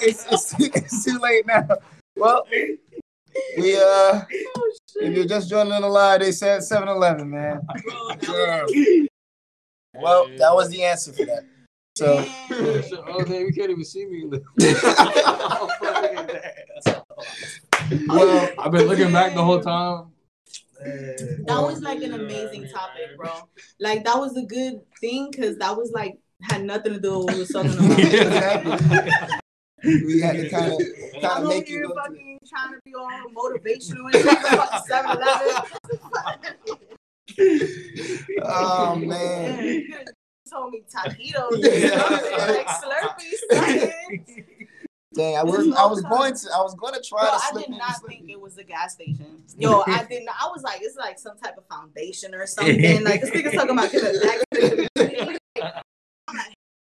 it's, 0.03 0.27
it's, 0.33 0.55
it's 0.59 1.05
too 1.05 1.19
late 1.19 1.47
now. 1.47 1.69
Well, 2.17 2.47
we 3.59 3.77
uh, 3.77 3.81
oh, 3.81 4.23
if 4.97 5.17
you're 5.17 5.27
just 5.27 5.49
joining 5.49 5.81
the 5.81 5.89
live, 5.89 6.21
they 6.21 6.33
said 6.33 6.63
7 6.63 6.89
Eleven, 6.89 7.31
man. 7.31 7.61
Oh, 8.29 8.67
well, 9.95 10.29
that 10.39 10.55
was 10.55 10.71
the 10.71 10.83
answer 10.85 11.13
for 11.13 11.25
that. 11.27 11.45
So, 12.01 12.25
oh 12.51 13.27
man, 13.27 13.45
we 13.45 13.53
can't 13.53 13.71
even 13.71 13.85
see 13.85 14.07
me. 14.07 14.25
well, 18.09 18.49
I've 18.59 18.73
been 18.73 18.87
looking 18.87 19.13
back 19.13 19.35
the 19.35 19.45
whole 19.45 19.61
time. 19.61 20.07
That 20.83 21.61
was 21.61 21.83
like 21.83 22.01
an 22.03 22.15
amazing 22.15 22.69
topic, 22.69 23.19
bro. 23.19 23.29
Like 23.81 24.05
that 24.05 24.17
was 24.17 24.35
a 24.39 24.47
good 24.47 24.81
thing 24.99 25.29
because 25.31 25.59
that 25.59 25.77
was 25.77 25.93
like 25.93 26.19
had 26.41 26.65
nothing 26.65 26.95
to 26.95 27.01
do 27.01 27.19
with 27.19 27.27
what 27.27 27.35
we 27.35 27.41
were 27.41 27.47
talking 27.47 27.73
about. 27.75 27.99
we 29.85 30.23
had 30.23 30.37
to 30.37 30.49
kind 30.49 30.73
of 30.73 30.81
kind 31.21 31.43
of 31.43 31.51
make 31.51 31.69
you 31.69 31.87
go 31.87 31.95
fucking 32.03 32.39
trying 32.49 32.73
to 32.73 32.81
be 32.83 32.95
all 32.95 33.11
motivational 33.37 34.07
and 34.15 34.25
7 34.87 35.11
Eleven 35.19 35.67
oh 38.43 38.97
man. 38.97 39.85
Told 40.51 40.73
me 40.73 40.83
taquitos 40.93 41.51
like 42.49 42.67
Slurpees. 42.69 44.45
Dang, 45.15 45.37
I 45.37 45.43
was 45.43 45.67
I 45.77 45.87
was 45.87 46.03
going 46.03 46.35
to 46.35 46.49
I 46.55 46.61
was 46.63 46.75
going 46.77 46.95
to 46.95 47.03
try 47.03 47.23
Bro, 47.23 47.31
to 47.31 47.59
I 47.59 47.63
did 47.63 47.71
not 47.71 47.97
think 48.07 48.31
it 48.31 48.41
was 48.41 48.59
a 48.59 48.65
gas 48.65 48.95
station. 48.95 49.43
Yo, 49.59 49.83
I 49.87 50.05
didn't. 50.05 50.29
I 50.29 50.47
was 50.49 50.63
like, 50.63 50.81
it's 50.83 50.97
like 50.97 51.19
some 51.19 51.37
type 51.37 51.57
of 51.59 51.67
foundation 51.67 52.33
or 52.35 52.47
something. 52.47 53.03
Like 53.05 53.21
this 53.21 53.31
nigga's 53.31 53.55
talking 53.55 53.71
about 53.71 53.91
giving 53.91 54.21
back. 54.21 55.41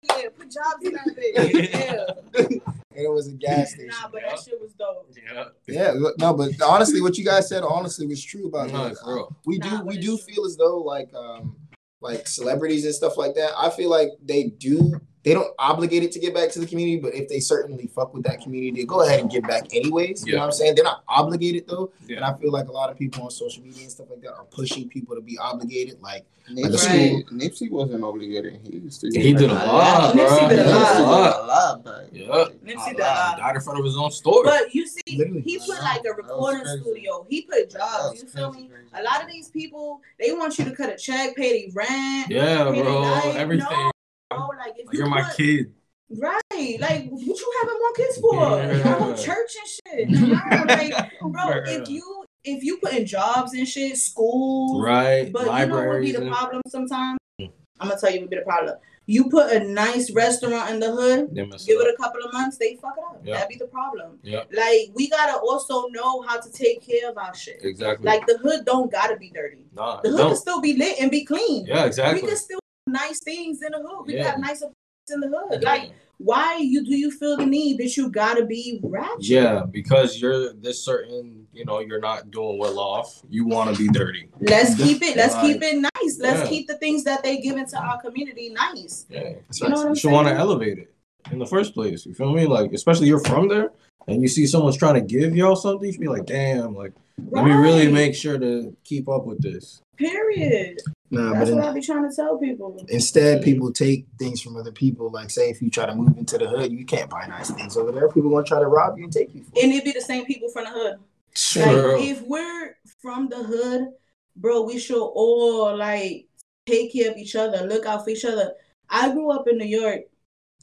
yeah, 0.03 0.27
put 0.38 0.51
jobs 0.51 0.84
in 0.84 0.93
that 0.93 1.08
bitch. 1.08 1.73
Yeah. 1.73 2.69
And 2.95 3.05
it 3.05 3.12
was 3.12 3.27
a 3.29 3.32
gas 3.32 3.71
station. 3.71 3.88
Nah, 4.01 4.10
but 4.12 4.21
that 4.27 4.39
shit 4.39 4.60
was 4.62 4.73
dope. 4.73 5.10
Yeah. 5.25 5.45
Yeah, 5.67 5.91
look, 5.95 6.17
no, 6.19 6.34
but 6.34 6.51
honestly, 6.62 7.01
what 7.01 7.17
you 7.17 7.25
guys 7.25 7.49
said 7.49 7.63
honestly 7.63 8.05
was 8.05 8.23
true 8.23 8.47
about 8.47 8.71
No, 8.71 8.89
that. 8.89 8.97
for 8.99 9.15
real. 9.15 9.36
We 9.45 9.58
Nah, 9.58 9.79
do 9.79 9.86
we 9.86 9.97
do 9.97 10.17
true. 10.17 10.36
feel 10.36 10.45
as 10.45 10.55
though 10.55 10.77
like 10.79 11.12
um 11.15 11.55
like 12.01 12.27
celebrities 12.27 12.85
and 12.85 12.93
stuff 12.93 13.17
like 13.17 13.35
that. 13.35 13.51
I 13.57 13.69
feel 13.69 13.89
like 13.89 14.09
they 14.23 14.43
do 14.45 14.99
they 15.23 15.34
don't 15.34 15.53
obligate 15.60 16.03
it 16.03 16.12
to 16.13 16.19
give 16.19 16.34
back 16.34 16.49
to 16.51 16.60
the 16.60 16.65
community, 16.65 16.97
but 16.97 17.13
if 17.13 17.27
they 17.27 17.39
certainly 17.41 17.88
fuck 17.88 18.13
with 18.13 18.23
that 18.23 18.39
community, 18.41 18.82
they 18.82 18.86
go 18.86 19.01
ahead 19.05 19.19
and 19.19 19.29
give 19.29 19.43
back 19.43 19.65
anyways. 19.73 20.25
You 20.25 20.34
know 20.34 20.39
what 20.39 20.45
I'm 20.45 20.51
saying? 20.53 20.75
They're 20.75 20.84
not 20.86 21.03
obligated 21.10 21.67
though. 21.67 21.91
And 22.10 22.23
I 22.23 22.34
feel 22.38 22.51
like 22.51 22.67
a 22.69 22.71
lot 22.71 22.89
of 22.89 22.97
people 22.97 23.23
on 23.23 23.29
social 23.32 23.62
media 23.63 23.84
and 23.84 23.91
stuff 23.91 24.08
like 24.10 24.21
that 24.21 24.34
are 24.34 24.45
pushing 24.45 24.88
people 24.88 25.15
to 25.15 25.21
be 25.21 25.38
obligated. 25.38 26.01
Like 26.01 26.25
Nipsey, 26.49 27.23
Nipsey 27.32 27.69
wasn't 27.69 28.03
obligated. 28.03 28.60
He 28.63 28.77
used 28.77 29.01
to. 29.01 29.08
He 29.12 29.34
did 29.34 29.49
a 29.51 29.53
lot, 29.53 30.15
bro. 30.15 30.25
Nipsey 30.25 30.49
did 30.49 30.60
a 30.60 30.63
He 30.63 30.69
lot. 30.71 30.95
a 30.99 31.03
lot. 31.03 31.39
A 31.43 31.45
lot, 31.45 31.84
back. 31.86 32.05
Yeah. 32.13 32.25
Nipsey 32.65 32.91
did 32.91 32.99
a 33.01 33.03
lot. 33.03 33.38
died 33.39 33.55
in 33.55 33.62
front 33.62 33.77
of 33.79 33.86
his 33.86 33.97
own 33.97 34.12
store. 34.12 34.43
But 34.45 34.73
you 34.73 34.88
see, 34.88 35.17
Literally. 35.17 35.41
he 35.41 35.58
put 35.60 35.79
like 35.82 36.01
a 36.05 36.13
recording 36.13 36.65
studio. 36.65 37.25
He 37.29 37.41
put 37.41 37.69
jobs. 37.71 38.23
You 38.23 38.29
feel 38.29 38.51
crazy, 38.51 38.67
me? 38.67 38.73
crazy. 38.73 38.88
A 38.93 39.03
lot 39.03 39.21
of 39.21 39.29
these 39.29 39.49
people, 39.49 39.99
they 40.17 40.32
want 40.32 40.58
you 40.58 40.65
to 40.65 40.71
cut 40.75 40.89
a 40.89 40.95
check, 40.97 41.36
pay 41.36 41.67
the 41.67 41.73
rent. 41.73 42.29
yeah, 42.29 42.71
pay 42.71 42.82
bro. 42.82 43.01
the. 43.03 43.38
Everything. 43.38 43.67
No, 43.69 43.91
bro, 44.29 44.47
like 44.57 44.73
if 44.77 44.85
Like, 44.87 44.93
you 44.93 44.99
you're 44.99 45.07
my 45.09 45.23
put- 45.23 45.37
kid. 45.37 45.73
Right. 46.11 46.77
Like, 46.79 47.07
what 47.09 47.39
you 47.39 47.53
having 47.61 47.77
more 47.79 47.93
kids 47.93 48.17
for? 48.17 48.33
Yeah. 48.57 49.15
Church 49.15 49.51
and 49.61 50.09
shit. 50.09 50.67
Like, 50.67 51.11
bro, 51.21 51.61
if 51.67 51.87
you 51.87 52.25
if 52.43 52.63
you 52.63 52.77
put 52.77 52.93
in 52.93 53.05
jobs 53.05 53.53
and 53.53 53.67
shit, 53.67 53.95
school, 53.97 54.81
Right. 54.81 55.31
but 55.31 55.41
you 55.41 55.65
know 55.67 55.75
what 55.77 55.89
would 55.89 56.01
be 56.01 56.11
the 56.13 56.25
problem 56.25 56.61
sometimes? 56.67 57.19
I'm 57.39 57.87
gonna 57.87 57.99
tell 57.99 58.11
you 58.11 58.21
what 58.21 58.29
be 58.31 58.37
the 58.37 58.41
problem. 58.41 58.77
You 59.05 59.29
put 59.29 59.51
a 59.51 59.59
nice 59.63 60.11
restaurant 60.11 60.69
in 60.71 60.79
the 60.79 60.91
hood, 60.91 61.33
give 61.35 61.47
it 61.51 61.61
it 61.67 61.95
a 61.95 61.97
couple 62.01 62.23
of 62.23 62.31
months, 62.33 62.57
they 62.57 62.75
fuck 62.81 62.93
it 62.97 63.03
up. 63.03 63.21
Yeah. 63.23 63.35
That'd 63.35 63.49
be 63.49 63.55
the 63.57 63.67
problem. 63.67 64.19
Yeah. 64.23 64.43
Like 64.51 64.89
we 64.95 65.09
gotta 65.09 65.37
also 65.39 65.87
know 65.89 66.21
how 66.23 66.39
to 66.39 66.51
take 66.51 66.85
care 66.85 67.09
of 67.09 67.17
our 67.19 67.35
shit. 67.35 67.59
Exactly. 67.63 68.05
Like 68.05 68.25
the 68.25 68.37
hood 68.39 68.65
don't 68.65 68.91
gotta 68.91 69.15
be 69.15 69.29
dirty. 69.29 69.65
nah, 69.73 70.01
The 70.01 70.09
hood 70.09 70.19
can 70.27 70.35
still 70.35 70.59
be 70.61 70.73
lit 70.75 70.99
and 70.99 71.11
be 71.11 71.23
clean. 71.23 71.65
Yeah, 71.67 71.85
exactly. 71.85 72.21
We 72.23 72.27
can 72.27 72.37
still 72.37 72.59
nice 72.91 73.19
things 73.19 73.62
in 73.62 73.71
the 73.71 73.80
hood. 73.80 74.08
We 74.08 74.15
Yeah. 74.15 74.32
have 74.32 74.39
nicer 74.39 74.67
in 75.12 75.19
the 75.21 75.28
hood. 75.28 75.63
Like 75.63 75.91
why 76.19 76.58
you 76.58 76.84
do 76.84 76.95
you 76.97 77.12
feel 77.12 77.38
the 77.38 77.45
need 77.45 77.78
that 77.78 77.95
you 77.95 78.10
gotta 78.12 78.45
be 78.45 78.80
ratchet? 78.84 79.23
Yeah, 79.25 79.63
because 79.71 80.21
you're 80.21 80.54
this 80.54 80.84
certain, 80.84 81.47
you 81.54 81.63
know, 81.63 81.80
you're 81.80 82.02
not 82.02 82.30
doing 82.30 82.58
well 82.60 82.78
off. 82.78 83.21
You 83.30 83.45
want 83.47 83.73
to 83.73 83.82
be 83.82 83.88
dirty. 83.88 84.28
Let's 84.41 84.75
keep 84.75 85.02
it. 85.02 85.15
Let's 85.15 85.34
Right. 85.36 85.54
keep 85.54 85.63
it 85.63 85.75
nice. 85.78 86.19
Let's 86.19 86.41
Yeah. 86.41 86.49
keep 86.49 86.67
the 86.67 86.78
things 86.78 87.06
that 87.06 87.23
they 87.23 87.38
give 87.38 87.56
into 87.56 87.78
our 87.78 88.02
community 88.02 88.49
nice. 88.49 89.06
Yeah. 89.10 89.34
That's 89.47 89.62
You 89.62 89.69
know 89.69 89.75
right. 89.75 89.78
what 89.78 89.86
I'm 89.88 89.93
You 89.93 89.99
should 89.99 90.12
want 90.12 90.28
to 90.28 90.34
elevate 90.34 90.78
it 90.78 90.93
in 91.32 91.39
the 91.39 91.45
first 91.45 91.73
place. 91.73 92.06
You 92.06 92.13
feel 92.13 92.34
me? 92.34 92.45
Like, 92.45 92.73
especially 92.73 93.08
you're 93.08 93.23
from 93.23 93.47
there 93.47 93.71
and 94.10 94.21
you 94.21 94.28
see 94.28 94.45
someone's 94.45 94.78
trying 94.78 94.95
to 94.95 95.02
give 95.02 95.38
y'all 95.38 95.56
something, 95.56 95.86
you 95.88 95.93
should 95.93 96.02
be 96.02 96.08
like, 96.10 96.25
damn, 96.25 96.75
like, 96.75 96.91
let 97.32 97.45
me 97.45 97.52
really 97.52 97.89
make 97.89 98.13
sure 98.13 98.38
to 98.38 98.75
keep 98.84 99.08
up 99.08 99.25
with 99.25 99.41
this. 99.41 99.82
Period. 99.95 100.80
Nah, 101.11 101.33
That's 101.33 101.49
but 101.49 101.57
what 101.57 101.65
I 101.65 101.73
be 101.73 101.81
trying 101.81 102.07
to 102.07 102.15
tell 102.15 102.37
people. 102.37 102.85
instead 102.87 103.41
people 103.41 103.73
take 103.73 104.05
things 104.19 104.41
from 104.41 104.57
other 104.57 104.71
people. 104.71 105.09
Like 105.09 105.29
say 105.31 105.49
if 105.49 105.61
you 105.61 105.69
try 105.69 105.85
to 105.87 105.95
move 105.95 106.17
into 106.17 106.37
the 106.37 106.47
hood, 106.47 106.71
you 106.71 106.85
can't 106.85 107.09
buy 107.09 107.25
nice 107.25 107.49
things 107.49 107.77
over 107.77 107.91
there. 107.91 108.09
People 108.09 108.29
gonna 108.29 108.45
try 108.45 108.59
to 108.59 108.67
rob 108.67 108.97
you 108.97 109.05
and 109.05 109.13
take 109.13 109.33
you 109.33 109.43
for 109.43 109.51
it. 109.55 109.63
And 109.63 109.73
it 109.73 109.83
be 109.83 109.91
the 109.91 110.01
same 110.01 110.25
people 110.25 110.49
from 110.49 110.65
the 110.65 110.71
hood. 110.71 110.95
Sure. 111.35 111.97
Like 111.97 112.03
if 112.07 112.21
we're 112.23 112.75
from 113.01 113.27
the 113.29 113.37
hood, 113.43 113.87
bro, 114.35 114.61
we 114.61 114.77
should 114.77 115.01
all 115.01 115.75
like 115.75 116.27
take 116.67 116.93
care 116.93 117.09
of 117.11 117.17
each 117.17 117.35
other, 117.35 117.65
look 117.65 117.85
out 117.85 118.03
for 118.03 118.11
each 118.11 118.25
other. 118.25 118.53
I 118.89 119.09
grew 119.11 119.31
up 119.31 119.47
in 119.47 119.57
New 119.57 119.65
York, 119.65 120.01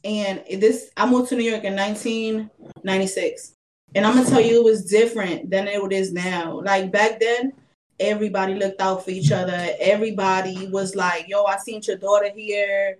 and 0.04 0.42
this 0.61 0.90
I 0.96 1.09
moved 1.11 1.28
to 1.30 1.37
New 1.37 1.48
York 1.48 1.64
in 1.64 1.74
1996, 1.74 3.54
and 3.94 4.06
I'm 4.06 4.14
gonna 4.14 4.28
tell 4.28 4.40
you 4.40 4.61
it 4.61 4.64
was 4.64 4.85
different 4.85 5.50
than 5.50 5.66
it 5.68 5.92
is 5.92 6.12
now. 6.12 6.61
Like 6.61 6.92
back 6.92 7.18
then, 7.20 7.52
everybody 8.00 8.54
looked 8.54 8.80
out 8.80 9.04
for 9.04 9.11
each 9.11 9.32
other. 9.32 9.68
Everybody 9.80 10.68
was 10.68 10.94
like, 10.94 11.26
"Yo, 11.28 11.44
I 11.44 11.56
seen 11.59 11.80
your 11.85 11.96
daughter 11.96 12.30
here." 12.35 12.98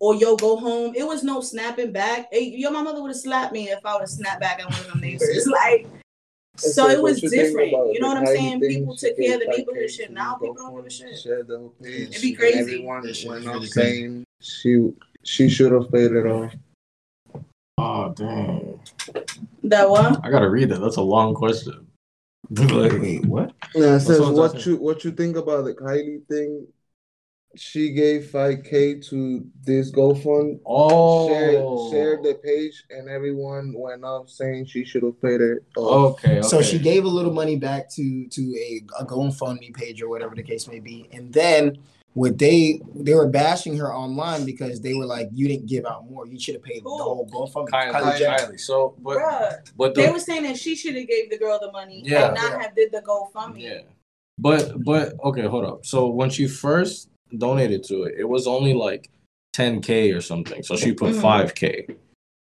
Or 0.00 0.14
yo, 0.14 0.36
go 0.36 0.56
home. 0.56 0.94
It 0.94 1.04
was 1.04 1.24
no 1.24 1.40
snapping 1.40 1.90
back. 1.90 2.28
Hey, 2.30 2.54
yo, 2.56 2.70
my 2.70 2.82
mother 2.82 3.02
would 3.02 3.08
have 3.08 3.16
slapped 3.16 3.52
me 3.52 3.68
if 3.68 3.84
I 3.84 3.94
would 3.94 4.02
have 4.02 4.08
snapped 4.08 4.40
back 4.40 4.60
at 4.60 4.70
one 4.70 4.78
of 4.78 4.86
them 4.86 5.00
neighbors. 5.02 5.48
Like, 5.52 5.88
so 6.58 6.86
That's 6.86 6.98
it 6.98 7.02
was 7.02 7.14
what 7.14 7.22
you 7.22 7.30
different. 7.30 7.70
You 7.70 8.00
know 8.00 8.08
what 8.08 8.16
I'm 8.18 8.26
saying? 8.26 8.60
People 8.60 8.96
took 8.96 9.16
care 9.16 9.34
of 9.34 9.40
the 9.40 9.46
neighborhood 9.46 9.80
cake 9.82 9.90
shit. 9.90 10.10
Now 10.12 10.34
people 10.34 10.54
don't 10.54 10.76
give 10.76 10.86
a 10.86 10.90
shit. 10.90 11.18
Share 11.18 11.42
the 11.44 11.58
whole 11.58 11.74
page. 11.82 12.10
It'd 12.10 12.22
be 12.22 12.30
And 12.30 12.38
crazy. 12.38 12.58
Everyone 12.58 13.02
That 13.02 13.14
shit 13.16 13.28
went 13.28 13.40
is 13.42 13.46
up 13.46 13.54
really 13.54 13.66
saying 13.66 14.24
she 14.40 14.92
she 15.24 15.48
should 15.48 15.72
have 15.72 15.90
paid 15.92 16.12
it 16.12 16.26
off. 16.26 16.52
Oh, 17.78 18.12
dang. 18.12 18.80
That 19.64 19.88
what? 19.88 20.24
I 20.24 20.30
got 20.30 20.40
to 20.40 20.50
read 20.50 20.68
that. 20.70 20.80
That's 20.80 20.96
a 20.96 21.02
long 21.02 21.34
question. 21.34 21.87
like, 22.50 22.92
wait, 22.92 23.26
what? 23.26 23.52
Yeah, 23.74 23.96
it 23.96 24.00
says 24.00 24.18
someone 24.18 24.34
what 24.34 24.52
talking? 24.52 24.72
you 24.72 24.76
what 24.78 25.04
you 25.04 25.12
think 25.12 25.36
about 25.36 25.64
the 25.64 25.74
Kylie 25.74 26.26
thing. 26.26 26.66
She 27.56 27.92
gave 27.92 28.30
five 28.30 28.62
K 28.62 29.00
to 29.00 29.44
this 29.64 29.90
GoFund. 29.90 30.60
Oh. 30.64 31.28
Shared, 31.28 31.90
shared 31.90 32.22
the 32.22 32.38
oh. 32.38 32.42
page 32.42 32.84
and 32.90 33.08
everyone 33.08 33.74
went 33.76 34.04
off 34.04 34.28
saying 34.28 34.66
she 34.66 34.84
should 34.84 35.02
have 35.02 35.20
paid 35.20 35.40
it 35.40 35.58
off. 35.76 36.18
Okay, 36.18 36.38
okay. 36.38 36.48
So 36.48 36.62
she 36.62 36.78
gave 36.78 37.04
a 37.04 37.08
little 37.08 37.32
money 37.32 37.56
back 37.56 37.90
to 37.94 38.28
to 38.28 38.42
a, 38.58 38.82
a 39.00 39.06
GoFundMe 39.06 39.74
page 39.74 40.00
or 40.00 40.08
whatever 40.08 40.34
the 40.34 40.42
case 40.42 40.68
may 40.68 40.78
be, 40.78 41.08
and 41.12 41.32
then 41.32 41.78
what 42.18 42.36
they 42.36 42.80
they 42.96 43.14
were 43.14 43.28
bashing 43.28 43.76
her 43.78 43.94
online 43.94 44.44
because 44.44 44.80
they 44.80 44.94
were 44.94 45.06
like, 45.06 45.28
"You 45.32 45.46
didn't 45.46 45.66
give 45.66 45.84
out 45.86 46.10
more. 46.10 46.26
You 46.26 46.38
should 46.40 46.56
have 46.56 46.64
paid 46.64 46.82
the 46.84 46.88
Who? 46.90 46.96
whole 47.02 47.26
GoFundMe." 47.28 47.68
Kylie, 47.68 47.92
Kylie 47.92 48.18
Jenner. 48.18 48.36
Kylie. 48.38 48.60
So, 48.60 48.94
but, 48.98 49.18
Bruh. 49.18 49.70
but 49.76 49.94
They 49.94 50.10
were 50.10 50.18
saying 50.18 50.42
that 50.42 50.58
she 50.58 50.74
should 50.74 50.96
have 50.96 51.06
gave 51.06 51.30
the 51.30 51.38
girl 51.38 51.58
the 51.60 51.70
money 51.70 52.02
Yeah. 52.04 52.26
and 52.26 52.34
not 52.34 52.50
Yeah. 52.52 52.62
have 52.62 52.74
did 52.74 52.90
the 52.90 53.02
GoFundMe. 53.02 53.62
Yeah. 53.62 53.80
But 54.36 54.82
but 54.84 55.14
okay, 55.24 55.42
hold 55.46 55.64
up. 55.64 55.86
So 55.86 56.08
when 56.08 56.30
she 56.30 56.48
first 56.48 57.08
donated 57.36 57.84
to 57.84 58.02
it, 58.04 58.14
it 58.18 58.28
was 58.28 58.46
only 58.48 58.74
like 58.74 59.10
10k 59.54 60.12
or 60.16 60.20
something. 60.20 60.62
So 60.64 60.74
she 60.76 60.92
put 60.92 61.14
Mhm. 61.14 61.20
5k. 61.20 61.88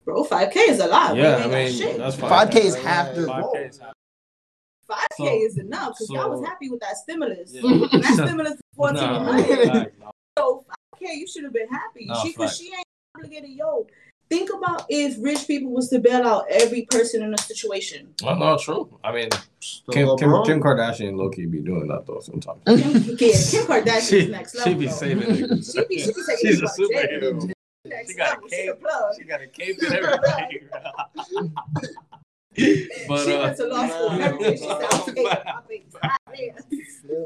Bro, 0.05 0.23
5K 0.23 0.57
is 0.69 0.79
a 0.79 0.87
lot. 0.87 1.15
Yeah, 1.15 1.21
We 1.21 1.27
I 1.27 1.33
ain't 1.35 1.43
got 1.43 1.51
mean 1.51 1.71
shit. 1.73 1.97
that's 1.99 2.15
fine. 2.15 2.29
Five 2.29 2.49
K 2.49 2.61
is 2.65 2.75
half 2.75 3.13
the 3.13 3.25
goal. 3.27 3.55
Is 4.91 4.97
half. 4.99 5.07
5K 5.17 5.25
So- 5.39 5.45
is 5.45 5.57
enough 5.57 5.89
because 5.93 6.09
y'all 6.09 6.29
was 6.29 6.45
happy 6.47 6.69
with 6.69 6.79
that 6.81 6.97
stimulus. 6.97 7.51
Yeah. 7.53 7.61
that 7.63 8.13
stimulus 8.25 8.53
is 8.53 8.61
14 8.75 8.95
Nah, 8.95 9.23
million. 9.33 9.69
fact, 9.73 9.99
no. 9.99 10.11
So 10.37 10.65
5K, 11.01 11.07
you 11.17 11.27
should 11.27 11.43
have 11.43 11.53
been 11.53 11.67
happy. 11.69 12.05
No, 12.05 12.15
she, 12.23 12.33
cause 12.33 12.51
fact. 12.51 12.57
she 12.61 12.65
ain't 12.75 12.85
obligated. 13.15 13.49
Yo, 13.51 13.87
think 14.29 14.49
about 14.53 14.85
if 14.89 15.15
rich 15.19 15.45
people 15.47 15.71
was 15.71 15.89
to 15.89 15.99
bail 15.99 16.25
out 16.25 16.45
every 16.49 16.87
person 16.89 17.21
in 17.23 17.33
a 17.33 17.37
situation. 17.37 18.13
No, 18.23 18.33
no, 18.35 18.57
true. 18.57 18.97
I 19.03 19.11
mean, 19.11 19.29
Kim, 19.91 20.07
Kim, 20.17 20.31
Kim 20.43 20.61
Kardashian 20.61 21.15
low 21.17 21.29
key 21.29 21.45
be 21.45 21.59
doing 21.59 21.87
that 21.89 22.05
though 22.07 22.19
sometimes. 22.21 22.61
Kim, 22.65 22.77
yeah, 22.79 23.15
Kim 23.17 23.65
Kardashian 23.65 24.09
She, 24.09 24.27
next 24.27 24.55
level. 24.55 24.71
she 24.73 24.79
be 24.79 24.85
though. 24.85 24.91
saving 24.93 25.27
niggas. 25.27 25.73
She 25.75 25.85
be, 25.85 25.99
she 25.99 26.07
be 26.07 26.13
taking 26.25 26.37
She's 26.51 26.61
a 26.61 26.67
people 26.77 26.97
out 26.97 27.03
of 27.03 27.09
jail. 27.11 27.33
superhero. 27.33 27.51
She 28.07 28.13
got 28.13 28.37
a 28.37 28.41
level. 28.41 28.49
She 28.49 28.55
cape. 28.55 28.75
She 29.17 29.23
got 29.25 29.41
a 29.41 29.47
cape 29.47 29.77
and 29.81 29.93
everything. 29.93 31.53
but 32.55 33.25
she 33.25 33.33
uh, 33.33 33.41
went 33.43 33.57
to 33.57 33.67
law 33.67 33.87
school 33.87 34.11
everything. 34.21 34.57
She 34.57 34.63
said, 34.63 34.83
I'll 34.91 35.05
take 35.05 35.27
I'll 35.47 35.63
take 35.67 35.85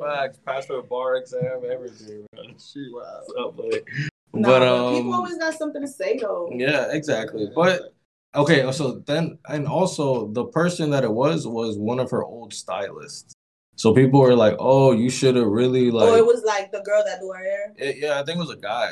facts, 0.02 0.40
passed 0.46 0.70
her 0.70 0.82
bar 0.82 1.16
exam, 1.18 1.62
everything. 1.70 2.26
Man. 2.36 2.56
She 2.58 2.90
wow. 2.92 3.22
Up, 3.48 3.58
like- 3.58 3.88
Nah, 4.34 4.50
but 4.50 4.60
but 4.60 4.92
people 4.98 5.14
um, 5.14 5.20
always 5.20 5.38
got 5.38 5.54
something 5.54 5.82
to 5.82 5.88
say 5.88 6.18
though. 6.22 6.50
yeah, 6.54 6.92
exactly. 6.92 7.48
But 7.56 7.94
okay, 8.36 8.70
so 8.74 9.02
then 9.06 9.40
and 9.48 9.66
also 9.66 10.28
the 10.28 10.44
person 10.46 10.90
that 10.90 11.06
it 11.06 11.12
was 11.12 11.48
was 11.48 11.78
one 11.78 12.00
of 12.00 12.12
her 12.12 12.22
old 12.22 12.54
stylists. 12.54 13.34
So 13.78 13.94
people 13.94 14.20
were 14.20 14.36
like, 14.36 14.56
"Oh, 14.60 14.92
you 14.92 15.10
should 15.10 15.38
have 15.38 15.48
really 15.48 15.90
like." 15.90 16.10
or 16.10 16.18
it 16.18 16.26
was 16.26 16.44
like 16.44 16.74
the 16.74 16.82
girl 16.82 17.02
that 17.06 17.22
do 17.22 17.32
her 17.32 17.42
hair. 17.42 17.74
It- 17.78 17.98
yeah, 18.00 18.20
I 18.20 18.26
think 18.26 18.36
it 18.38 18.42
was 18.42 18.50
a 18.52 18.58
guy, 18.58 18.92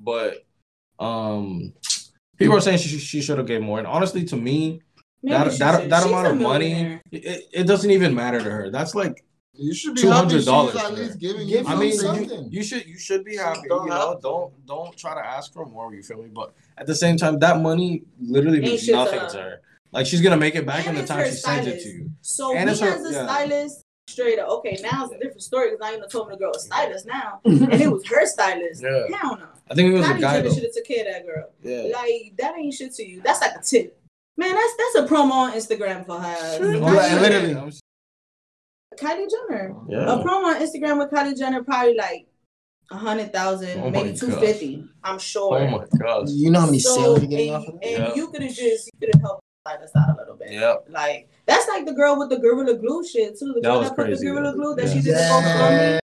but 0.00 0.44
um, 0.98 1.72
people 2.36 2.54
are 2.54 2.60
saying 2.60 2.76
she 2.78 2.98
she 2.98 3.22
should 3.22 3.38
have 3.38 3.46
gave 3.46 3.62
more. 3.62 3.78
And 3.78 3.86
honestly, 3.86 4.24
to 4.26 4.36
me, 4.36 4.56
Maybe 4.62 4.93
that 5.24 5.58
that 5.58 5.88
that 5.90 6.06
amount 6.06 6.26
of 6.28 6.40
money, 6.40 7.00
it, 7.10 7.48
it 7.52 7.64
doesn't 7.66 7.90
even 7.90 8.14
matter 8.14 8.38
to 8.38 8.50
her. 8.50 8.70
That's 8.70 8.94
like 8.94 9.24
You 9.54 9.72
should 9.74 9.94
be 9.94 10.02
$200 10.02 10.72
happy 10.72 10.78
at 10.78 10.94
least 10.94 11.18
giving 11.18 11.46
Give 11.46 11.62
you 11.62 11.68
I 11.68 11.72
him 11.74 11.78
mean, 11.78 11.92
something. 11.92 12.28
something. 12.28 12.52
you 12.52 12.62
should 12.62 12.86
you 12.86 12.98
should 12.98 13.24
be 13.24 13.36
happy. 13.36 13.68
Don't 13.68 13.84
You 13.84 13.90
know, 13.90 14.10
have 14.12 14.20
don't 14.22 14.66
don't 14.66 14.96
try 14.96 15.14
to 15.14 15.24
ask 15.26 15.52
for 15.52 15.64
more. 15.66 15.94
You 15.94 16.02
feel 16.02 16.18
me? 16.22 16.30
But 16.32 16.52
at 16.78 16.86
the 16.86 16.94
same 16.94 17.16
time, 17.16 17.38
that 17.40 17.60
money 17.60 18.02
literally 18.20 18.60
means 18.60 18.82
shit 18.82 18.94
nothing 18.94 19.20
her. 19.20 19.28
to 19.30 19.38
her. 19.38 19.60
Like 19.92 20.06
she's 20.06 20.20
gonna 20.20 20.36
make 20.36 20.56
it 20.56 20.66
back 20.66 20.86
in 20.86 20.94
the 20.96 21.06
time 21.06 21.18
her 21.20 21.26
she 21.26 21.32
sends 21.36 21.66
it 21.68 21.80
stylist. 21.80 21.86
to 21.86 21.92
you. 21.92 22.10
So 22.20 22.54
And 22.56 22.66
me 22.66 22.72
it's 22.72 22.80
her- 22.80 22.96
a 23.08 23.12
yeah. 23.12 23.24
stylist, 23.26 23.82
straight 24.08 24.38
up. 24.40 24.48
Okay, 24.58 24.76
now 24.82 25.04
it's 25.04 25.14
a 25.14 25.18
different 25.18 25.42
story 25.42 25.70
because 25.70 25.80
now 25.80 25.90
you 25.92 26.00
done 26.00 26.08
told 26.08 26.28
me 26.28 26.34
the 26.34 26.38
girl 26.40 26.50
was 26.52 26.64
stylist 26.64 27.06
now, 27.06 27.40
and 27.44 27.72
it 27.74 27.90
was 27.90 28.04
her 28.08 28.26
stylist. 28.26 28.82
Yeah. 28.82 29.06
Hell 29.16 29.36
no. 29.38 29.46
I 29.70 29.74
think 29.74 29.92
it 29.92 29.96
was 29.96 30.04
a 30.06 30.14
Kylie 30.14 30.20
guy 30.20 30.32
Jenner 30.36 30.48
though. 30.48 30.54
should 30.54 30.64
have 30.64 30.74
took 30.74 30.84
care 30.84 31.06
of 31.06 31.12
that 31.12 31.26
girl. 31.26 31.50
Yeah. 31.62 31.96
Like 31.96 32.32
that 32.38 32.54
ain't 32.58 32.74
shit 32.74 32.92
to 32.96 33.06
you. 33.08 33.22
That's 33.22 33.40
like 33.40 33.52
a 33.54 33.62
tip. 33.62 33.98
Man, 34.36 34.52
that's 34.54 34.74
that's 34.76 34.94
a 35.10 35.14
promo 35.14 35.30
on 35.32 35.52
Instagram 35.52 36.04
for 36.06 36.18
her. 36.18 36.56
Sure, 36.58 36.74
oh, 36.76 36.80
Kylie, 36.80 37.20
literally. 37.20 37.54
Kylie 38.98 39.28
Jenner. 39.30 39.74
A 39.90 40.22
promo 40.24 40.44
on 40.44 40.56
Instagram 40.56 40.98
with 40.98 41.10
Kylie 41.10 41.36
Jenner 41.38 41.62
probably 41.62 41.94
like 41.96 42.26
a 42.90 42.96
hundred 42.96 43.32
thousand, 43.32 43.80
Oh 43.80 43.90
maybe 43.90 44.16
two 44.16 44.30
fifty. 44.32 44.84
I'm 45.02 45.18
sure. 45.18 45.58
Oh 45.58 45.68
my 45.68 45.84
gosh. 45.98 46.28
You 46.30 46.50
know 46.50 46.60
how 46.60 46.66
many 46.66 46.78
So, 46.80 46.94
sales 46.94 47.20
you're 47.20 47.28
getting 47.30 47.48
and, 47.54 47.56
off 47.62 47.68
of 47.68 47.80
that? 47.80 47.86
and 47.86 48.04
Yeah. 48.08 48.14
you 48.14 48.28
could 48.28 48.42
have 48.42 48.54
just 48.54 48.90
you 48.92 48.98
could 49.00 49.14
have 49.14 49.22
helped 49.22 49.42
us 49.66 49.90
out 49.96 50.14
a 50.14 50.18
little 50.18 50.36
bit. 50.36 50.50
Yeah. 50.52 50.74
Like 50.88 51.28
that's 51.46 51.66
like 51.68 51.86
the 51.86 51.92
girl 51.94 52.18
with 52.18 52.28
the 52.30 52.38
gorilla 52.38 52.76
glue 52.76 53.04
shit 53.06 53.38
too. 53.38 53.52
The 53.54 53.60
That 53.60 53.62
girl 53.68 53.78
was 53.80 53.88
that 53.90 53.96
put 53.96 54.06
crazy, 54.06 54.26
the 54.26 54.32
gorilla 54.32 54.50
though. 54.52 54.58
glue 54.58 54.74
that 54.76 54.86
Yeah. 54.86 54.92
she 54.92 55.00
did 55.00 55.14
the 55.14 55.18
Yeah. 55.20 55.98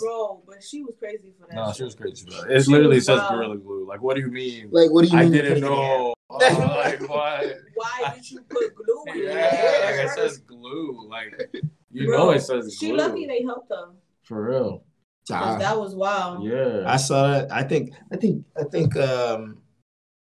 Bro, 0.00 0.42
but 0.46 0.62
she 0.62 0.82
was 0.82 0.94
crazy 0.98 1.32
for 1.38 1.46
that. 1.46 1.54
No, 1.54 1.66
shit. 1.68 1.76
she 1.76 1.84
was 1.84 1.94
crazy. 1.94 2.26
Bro. 2.26 2.50
It 2.54 2.64
She 2.64 2.70
literally 2.72 2.98
says 3.00 3.18
wild. 3.18 3.32
Gorilla 3.34 3.56
Glue. 3.58 3.86
Like, 3.86 4.02
what 4.02 4.16
do 4.16 4.20
you 4.22 4.28
mean? 4.32 4.68
Like, 4.72 4.90
what 4.90 5.04
do 5.04 5.10
you 5.12 5.16
I 5.18 5.24
mean? 5.24 5.32
you 5.34 5.42
didn't 5.42 5.62
put 5.62 5.68
it 5.68 5.70
know. 5.70 6.14
Oh, 6.34 6.38
like, 6.82 7.00
what? 7.08 7.56
Why 7.74 8.12
did 8.14 8.30
you 8.30 8.40
put 8.48 8.74
glue 8.74 9.04
in 9.14 9.18
Yeah, 9.24 9.34
there? 9.50 9.96
like 10.06 10.10
it 10.10 10.14
says 10.14 10.38
glue. 10.38 11.06
Like, 11.08 11.50
you 11.90 12.06
Bro, 12.06 12.16
know 12.16 12.30
it 12.30 12.40
says 12.40 12.64
glue. 12.64 12.70
She 12.70 12.88
glue. 12.88 12.96
lucky 12.98 13.26
they 13.26 13.42
helped 13.42 13.70
her. 13.70 13.86
For 14.24 14.48
real. 14.50 14.84
That 15.28 15.78
was 15.78 15.94
wild. 15.94 16.44
Yeah. 16.44 16.82
I 16.86 16.96
saw 16.96 17.28
that. 17.28 17.52
I 17.52 17.62
think. 17.62 17.92
I 18.12 18.16
think. 18.16 18.44
I 18.58 18.64
think. 18.64 18.96
Um, 18.96 19.58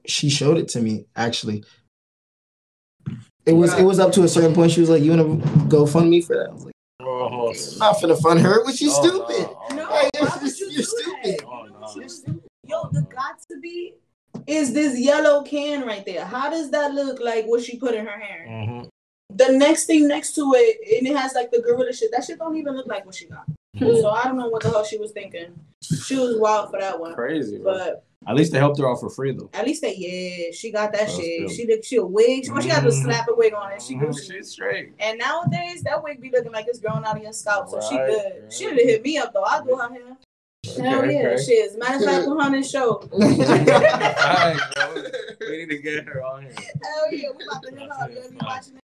she 0.07 0.31
showed 0.31 0.57
it 0.57 0.69
to 0.69 0.81
me 0.81 1.05
actually. 1.17 1.63
It 3.45 3.53
was. 3.53 3.73
It 3.79 3.85
was 3.85 3.99
up 3.99 4.13
to 4.13 4.23
a 4.25 4.29
certain 4.29 4.55
point. 4.55 4.73
She 4.73 4.81
was 4.81 4.91
like, 4.91 5.03
"You 5.03 5.15
want 5.17 5.43
to 5.45 5.67
go 5.69 5.87
fund 5.87 6.11
me 6.11 6.21
for 6.21 6.37
that?" 6.37 6.49
I 6.51 6.53
was 6.53 6.65
like, 6.65 6.75
Oh, 7.01 7.49
"I'm 7.51 7.79
not 7.79 7.97
finna 7.97 8.21
fund 8.21 8.41
her. 8.41 8.65
Was 8.65 8.77
she 8.79 8.89
Oh, 8.91 9.03
stupid?" 9.03 9.51
no. 9.71 9.77
No, 9.77 9.87
Hey, 9.89 9.93
why 9.93 10.11
you're- 10.15 10.31
would 10.43 10.59
you 10.59 10.67
you're 10.71 10.77
do 10.79 10.83
stupid. 10.83 11.39
that? 11.41 11.45
Oh, 11.47 11.65
no. 11.65 11.79
what 11.81 11.97
you 11.97 12.03
would 12.03 12.27
do? 12.27 12.43
Yo, 12.67 12.89
the 12.93 13.01
got 13.03 13.39
to 13.41 13.47
be 13.48 13.48
is 14.49 14.73
this 14.73 14.99
yellow 14.99 15.43
can 15.43 15.87
right 15.87 16.05
there. 16.07 16.25
How 16.25 16.49
does 16.49 16.71
that 16.71 16.93
look 16.95 17.21
like 17.21 17.45
what 17.47 17.63
she 17.63 17.77
put 17.79 17.95
in 17.95 18.07
her 18.07 18.19
hair? 18.19 18.47
Mhm. 18.49 18.89
The 19.31 19.53
next 19.53 19.85
thing 19.85 20.09
next 20.09 20.35
to 20.37 20.53
it, 20.57 20.99
and 20.99 21.07
it 21.07 21.15
has 21.17 21.35
like 21.35 21.51
the 21.51 21.61
gorilla 21.61 21.93
shit. 21.93 22.11
That 22.13 22.25
shit 22.25 22.39
don't 22.39 22.57
even 22.57 22.75
look 22.75 22.87
like 22.87 23.05
what 23.05 23.15
she 23.15 23.27
got. 23.27 23.45
Mhm. 23.77 24.01
So 24.01 24.09
I 24.09 24.25
don't 24.25 24.39
know 24.39 24.49
what 24.49 24.63
the 24.63 24.71
hell 24.71 24.85
she 24.85 24.97
was 24.97 25.13
thinking. 25.13 25.55
She 25.83 26.17
was 26.17 26.39
wild 26.39 26.71
for 26.71 26.81
that 26.81 26.99
one. 26.99 27.15
Crazy, 27.15 27.59
bro. 27.59 27.75
But 27.75 28.05
At 28.27 28.35
least 28.35 28.53
they 28.53 28.59
helped 28.59 28.79
her 28.79 28.89
out 28.89 28.99
for 29.01 29.09
free, 29.11 29.33
though. 29.33 29.49
at 29.53 29.65
least 29.67 29.81
they 29.83 29.95
yeah, 29.95 30.51
she 30.53 30.73
got 30.73 30.93
that 30.93 31.03
That's 31.03 31.17
shit. 31.17 31.47
good. 31.47 31.51
She 31.55 31.67
did 31.67 31.85
she 31.85 31.97
a 31.97 32.05
wig. 32.05 32.45
She, 32.47 32.51
well, 32.51 32.61
she 32.63 32.69
got 32.69 32.81
to 32.83 32.89
Mhm. 32.89 33.03
slap 33.05 33.29
a 33.29 33.35
wig 33.35 33.53
on 33.55 33.73
and 33.73 33.81
she 33.83 33.95
Gucci. 33.97 34.33
She's 34.33 34.49
straight. 34.51 34.93
And 34.99 35.19
nowadays 35.19 35.83
that 35.85 36.03
wig 36.03 36.21
be 36.21 36.31
looking 36.31 36.53
like 36.53 36.67
it's 36.67 36.79
growing 36.81 37.05
out 37.05 37.17
of 37.17 37.23
your 37.23 37.33
scalp. 37.35 37.69
So 37.69 37.81
she 37.81 37.97
Right, 37.97 38.07
good. 38.11 38.43
right. 38.45 38.53
She 38.53 38.65
done 38.65 38.75
hit 38.77 39.03
me 39.05 39.19
up 39.19 39.33
though. 39.35 39.45
I'll 39.45 39.63
do 39.65 39.77
her 39.77 39.89
hair. 39.93 40.17
Hell 40.85 41.01
Okay, 41.01 41.15
yeah, 41.15 41.29
okay. 41.29 41.43
she 41.43 41.53
is. 41.53 41.77
Matter 41.77 41.97
of 41.97 42.05
fact, 42.05 42.25
put 42.27 42.35
her 42.35 42.41
on 42.43 42.53
this 42.53 42.71
show. 42.71 42.97
Alright, 43.13 44.59
bro. 44.75 45.03
We 45.49 45.57
need 45.59 45.71
to 45.71 45.79
get 45.79 46.07
her 46.07 46.23
on 46.25 46.43
here. 46.43 46.53
Hell 46.57 47.13
yeah, 47.13 47.29
we 47.37 47.45
about 47.45 47.63
to 47.63 47.71
hit 47.71 47.81
her 47.81 48.03
up. 48.05 48.11
You 48.11 48.31
be 48.31 48.37
watching 48.45 48.77
it? 48.77 48.83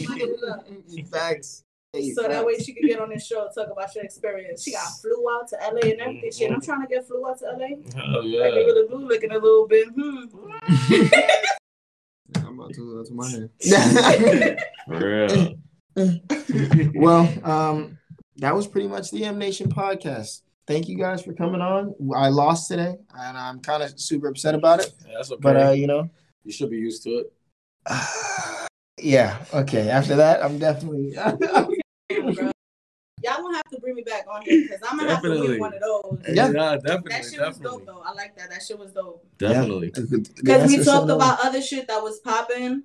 She 0.00 0.06
might 0.06 0.18
hit 0.18 0.28
it 0.30 0.48
up. 0.50 0.66
Facts. 1.10 1.64
Hey, 1.92 2.10
So 2.10 2.22
that 2.26 2.44
way 2.44 2.58
she 2.58 2.72
could 2.74 2.82
get 2.88 3.00
on 3.00 3.10
this 3.10 3.24
show 3.26 3.44
and 3.46 3.54
talk 3.54 3.68
about 3.70 3.94
your 3.94 4.02
experience. 4.04 4.64
She 4.64 4.72
got 4.72 4.88
flew 5.00 5.24
out 5.30 5.46
to 5.48 5.56
LA 5.62 5.90
and 5.92 6.00
everything. 6.00 6.32
Shit, 6.32 6.50
I'm 6.50 6.60
trying 6.60 6.80
to 6.82 6.88
get 6.88 7.06
flew 7.06 7.24
out 7.26 7.38
to 7.38 7.44
LA. 7.44 7.68
Hell 7.94 8.16
Like 8.16 8.24
yeah. 8.24 8.50
they 8.50 8.64
really 8.64 8.88
blue 8.88 9.06
looking 9.06 9.30
a 9.30 9.38
little 9.38 9.68
bit. 9.68 9.88
Hmm. 9.96 10.24
I'm 12.46 12.58
about 12.58 12.74
to 12.74 12.96
that's 12.96 13.10
my 13.12 13.30
hand. 13.30 13.50
For 14.88 15.56
real. 15.96 16.92
well, 16.96 17.28
um, 17.48 17.98
that 18.38 18.54
was 18.54 18.66
pretty 18.66 18.88
much 18.88 19.10
the 19.12 19.24
M 19.24 19.38
Nation 19.38 19.70
podcast. 19.70 20.40
Thank 20.66 20.88
you 20.88 20.96
guys 20.96 21.22
for 21.22 21.34
coming 21.34 21.60
on. 21.60 21.94
I 22.16 22.28
lost 22.28 22.68
today, 22.68 22.96
and 23.18 23.36
I'm 23.36 23.60
kind 23.60 23.82
of 23.82 24.00
super 24.00 24.28
upset 24.28 24.54
about 24.54 24.80
it. 24.80 24.92
Yeah, 25.06 25.14
that's 25.16 25.30
okay. 25.30 25.40
But 25.40 25.56
uh, 25.56 25.70
you 25.72 25.86
know, 25.86 26.08
you 26.44 26.52
should 26.52 26.70
be 26.70 26.78
used 26.78 27.02
to 27.02 27.10
it. 27.10 27.32
yeah, 29.00 29.44
okay. 29.52 29.90
After 29.90 30.16
that, 30.16 30.42
I'm 30.42 30.58
definitely. 30.58 31.14
Y'all 33.24 33.40
gonna 33.40 33.56
have 33.56 33.70
to 33.72 33.80
bring 33.80 33.94
me 33.94 34.02
back 34.02 34.26
on 34.30 34.42
here 34.42 34.62
because 34.62 34.80
I'm 34.86 34.98
gonna 34.98 35.14
have 35.14 35.22
to 35.22 35.28
Definitely. 35.28 35.52
win 35.52 35.60
one 35.60 35.74
of 35.74 35.80
those. 35.80 36.22
Yeah. 36.28 36.52
definitely. 36.52 37.08
That 37.10 37.24
shit 37.24 37.40
was 37.40 37.58
dope 37.58 37.86
though. 37.86 38.02
I 38.04 38.12
like 38.12 38.36
that. 38.36 38.50
That 38.50 38.62
shit 38.62 38.78
was 38.78 38.92
dope. 38.92 39.26
Definitely. 39.38 39.92
Because 39.94 40.70
we 40.70 40.84
talked 40.84 41.10
about 41.10 41.40
other 41.40 41.62
shit 41.62 41.88
that 41.88 42.02
was 42.02 42.20
popping. 42.20 42.82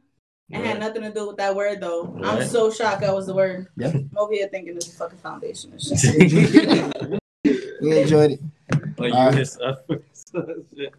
It 0.49 0.65
had 0.65 0.79
nothing 0.79 1.03
to 1.03 1.11
do 1.11 1.27
with 1.27 1.37
that 1.37 1.55
word 1.55 1.81
though. 1.81 2.17
I'm 2.23 2.47
so 2.47 2.71
shocked 2.71 3.01
that 3.01 3.13
was 3.13 3.27
the 3.27 3.35
word. 3.35 3.67
Yeah. 3.75 3.89
I'm 3.89 4.09
over 4.17 4.33
here 4.33 4.47
thinking 4.47 4.77
it's 4.77 4.87
a 4.87 4.91
fucking 4.91 5.19
foundation 5.19 5.73
and 5.73 5.81
shit. 5.81 7.11
we 7.43 8.01
enjoyed 8.01 8.31
it. 8.31 8.39
Like 8.97 9.13
you 9.13 9.39
just 9.39 9.59
shit. 10.75 10.93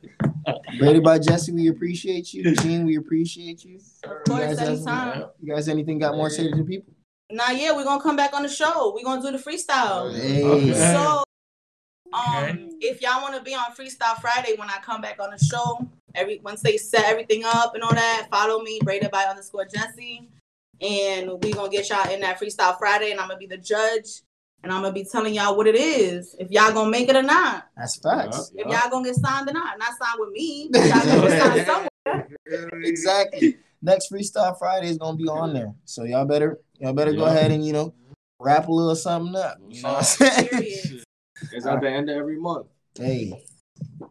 Braided 0.79 1.05
by 1.05 1.19
Jessy, 1.19 1.53
we 1.53 1.69
appreciate 1.69 2.33
you. 2.35 2.55
Jean, 2.57 2.85
we 2.87 2.97
appreciate 2.97 3.65
you. 3.65 3.77
Of 3.77 4.11
You 4.11 4.19
course, 4.27 4.41
guys, 4.41 4.59
have- 4.59 4.69
anytime. 4.69 5.25
you 5.41 5.55
guys, 5.55 5.69
anything 5.69 5.99
got 5.99 6.17
more 6.17 6.29
to 6.29 6.35
say 6.35 6.51
to 6.51 6.57
the 6.57 6.65
people? 6.65 6.93
Nah, 7.31 7.51
yeah, 7.51 7.73
we're 7.73 7.85
gonna 7.85 8.03
come 8.03 8.17
back 8.17 8.35
on 8.35 8.43
the 8.43 8.49
show. 8.49 8.93
We're 8.95 9.05
gonna 9.05 9.23
do 9.23 9.31
the 9.37 9.43
freestyle. 9.43 10.13
Hey. 10.13 10.43
Okay. 10.43 10.73
So, 10.75 11.23
um, 12.13 12.45
Okay. 12.45 12.69
if 12.81 13.01
y'all 13.03 13.23
want 13.23 13.37
to 13.37 13.43
be 13.43 13.55
on 13.55 13.73
Freestyle 13.79 14.21
Friday 14.21 14.55
when 14.57 14.69
I 14.69 14.79
come 14.83 15.01
back 15.01 15.21
on 15.23 15.31
the 15.31 15.39
show, 15.39 15.87
every 16.17 16.41
once 16.41 16.61
they 16.61 16.77
set 16.77 17.05
everything 17.05 17.45
up 17.45 17.75
and 17.77 17.85
all 17.85 17.95
that, 17.95 18.27
follow 18.33 18.63
me, 18.63 18.81
braided 18.83 19.13
by 19.13 19.25
underscore 19.27 19.65
Jessy, 19.67 20.29
and 20.81 21.31
we 21.45 21.53
gonna 21.53 21.71
get 21.71 21.89
y'all 21.89 22.11
in 22.13 22.21
that 22.23 22.41
Freestyle 22.41 22.77
Friday, 22.79 23.13
and 23.13 23.21
I'm 23.21 23.29
gonna 23.29 23.39
be 23.39 23.47
the 23.47 23.59
judge, 23.59 24.23
and 24.63 24.73
I'm 24.73 24.83
gonna 24.83 24.93
be 24.93 25.05
telling 25.05 25.35
y'all 25.35 25.57
what 25.57 25.67
it 25.67 25.75
is, 25.75 26.37
if 26.39 26.51
y'all 26.51 26.73
gonna 26.73 26.91
make 26.91 27.09
it 27.09 27.17
or 27.17 27.23
not, 27.23 27.69
That's 27.77 27.97
facts. 27.97 28.53
if 28.55 28.67
y'all 28.67 28.91
gonna 28.91 29.05
get 29.05 29.17
signed 29.17 29.49
or 29.49 29.53
not, 29.53 29.79
not 29.79 29.93
signed 29.99 30.19
with 30.19 30.31
me, 30.31 30.71
y'all 30.75 31.05
gonna 31.05 31.29
get 31.29 31.43
signed 31.43 31.67
somewhere. 31.67 32.29
Exactly. 32.83 33.57
Next 33.83 34.11
Freestyle 34.13 34.59
Friday 34.59 34.89
is 34.89 34.99
gonna 34.99 35.17
be 35.17 35.29
on 35.29 35.55
there, 35.55 35.73
so 35.85 36.05
y'all 36.05 36.25
better 36.25 36.59
y'all 36.79 36.93
better 36.93 37.13
go 37.13 37.25
ahead 37.25 37.51
and 37.51 37.65
you 37.65 37.73
know 37.73 37.95
wrap 38.39 38.69
a 38.69 38.73
little 38.73 38.97
something 38.97 39.37
up. 39.37 39.59
You 39.69 39.83
know 39.83 39.89
what 39.91 39.99
I'm 39.99 40.05
saying? 40.05 41.03
It's 41.53 41.67
at 41.67 41.81
the 41.81 41.89
end 41.89 42.11
of 42.11 42.17
every 42.17 42.39
month. 42.39 42.67
hey. 42.99 43.45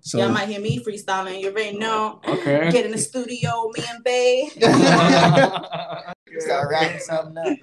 So 0.02 0.18
y'all 0.18 0.30
might 0.30 0.50
hear 0.50 0.60
me 0.60 0.80
freestyling. 0.80 1.42
You 1.42 1.50
already 1.50 1.78
know. 1.78 2.22
Okay. 2.28 2.72
Get 2.72 2.86
in 2.86 2.92
the 2.92 2.98
studio, 2.98 3.70
me 3.76 3.84
and 3.90 4.04
Bay. 4.04 4.50
start 6.40 6.70
wrapping 6.72 7.00
something 7.00 7.38
up. 7.38 7.58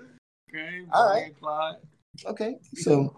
Okay. 0.48 0.84
All 0.92 1.10
right. 1.10 1.32
Clyde. 2.22 2.32
Okay, 2.32 2.56
so 2.74 3.16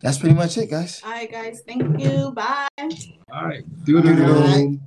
that's 0.00 0.18
pretty 0.18 0.34
much 0.34 0.56
it, 0.58 0.70
guys. 0.70 1.02
All 1.04 1.10
right, 1.10 1.30
guys. 1.30 1.62
Thank 1.66 2.00
you. 2.00 2.32
Bye. 2.32 2.68
All 3.32 3.44
right. 3.44 3.64
Do 3.84 3.98
All 3.98 4.04
right. 4.04 4.78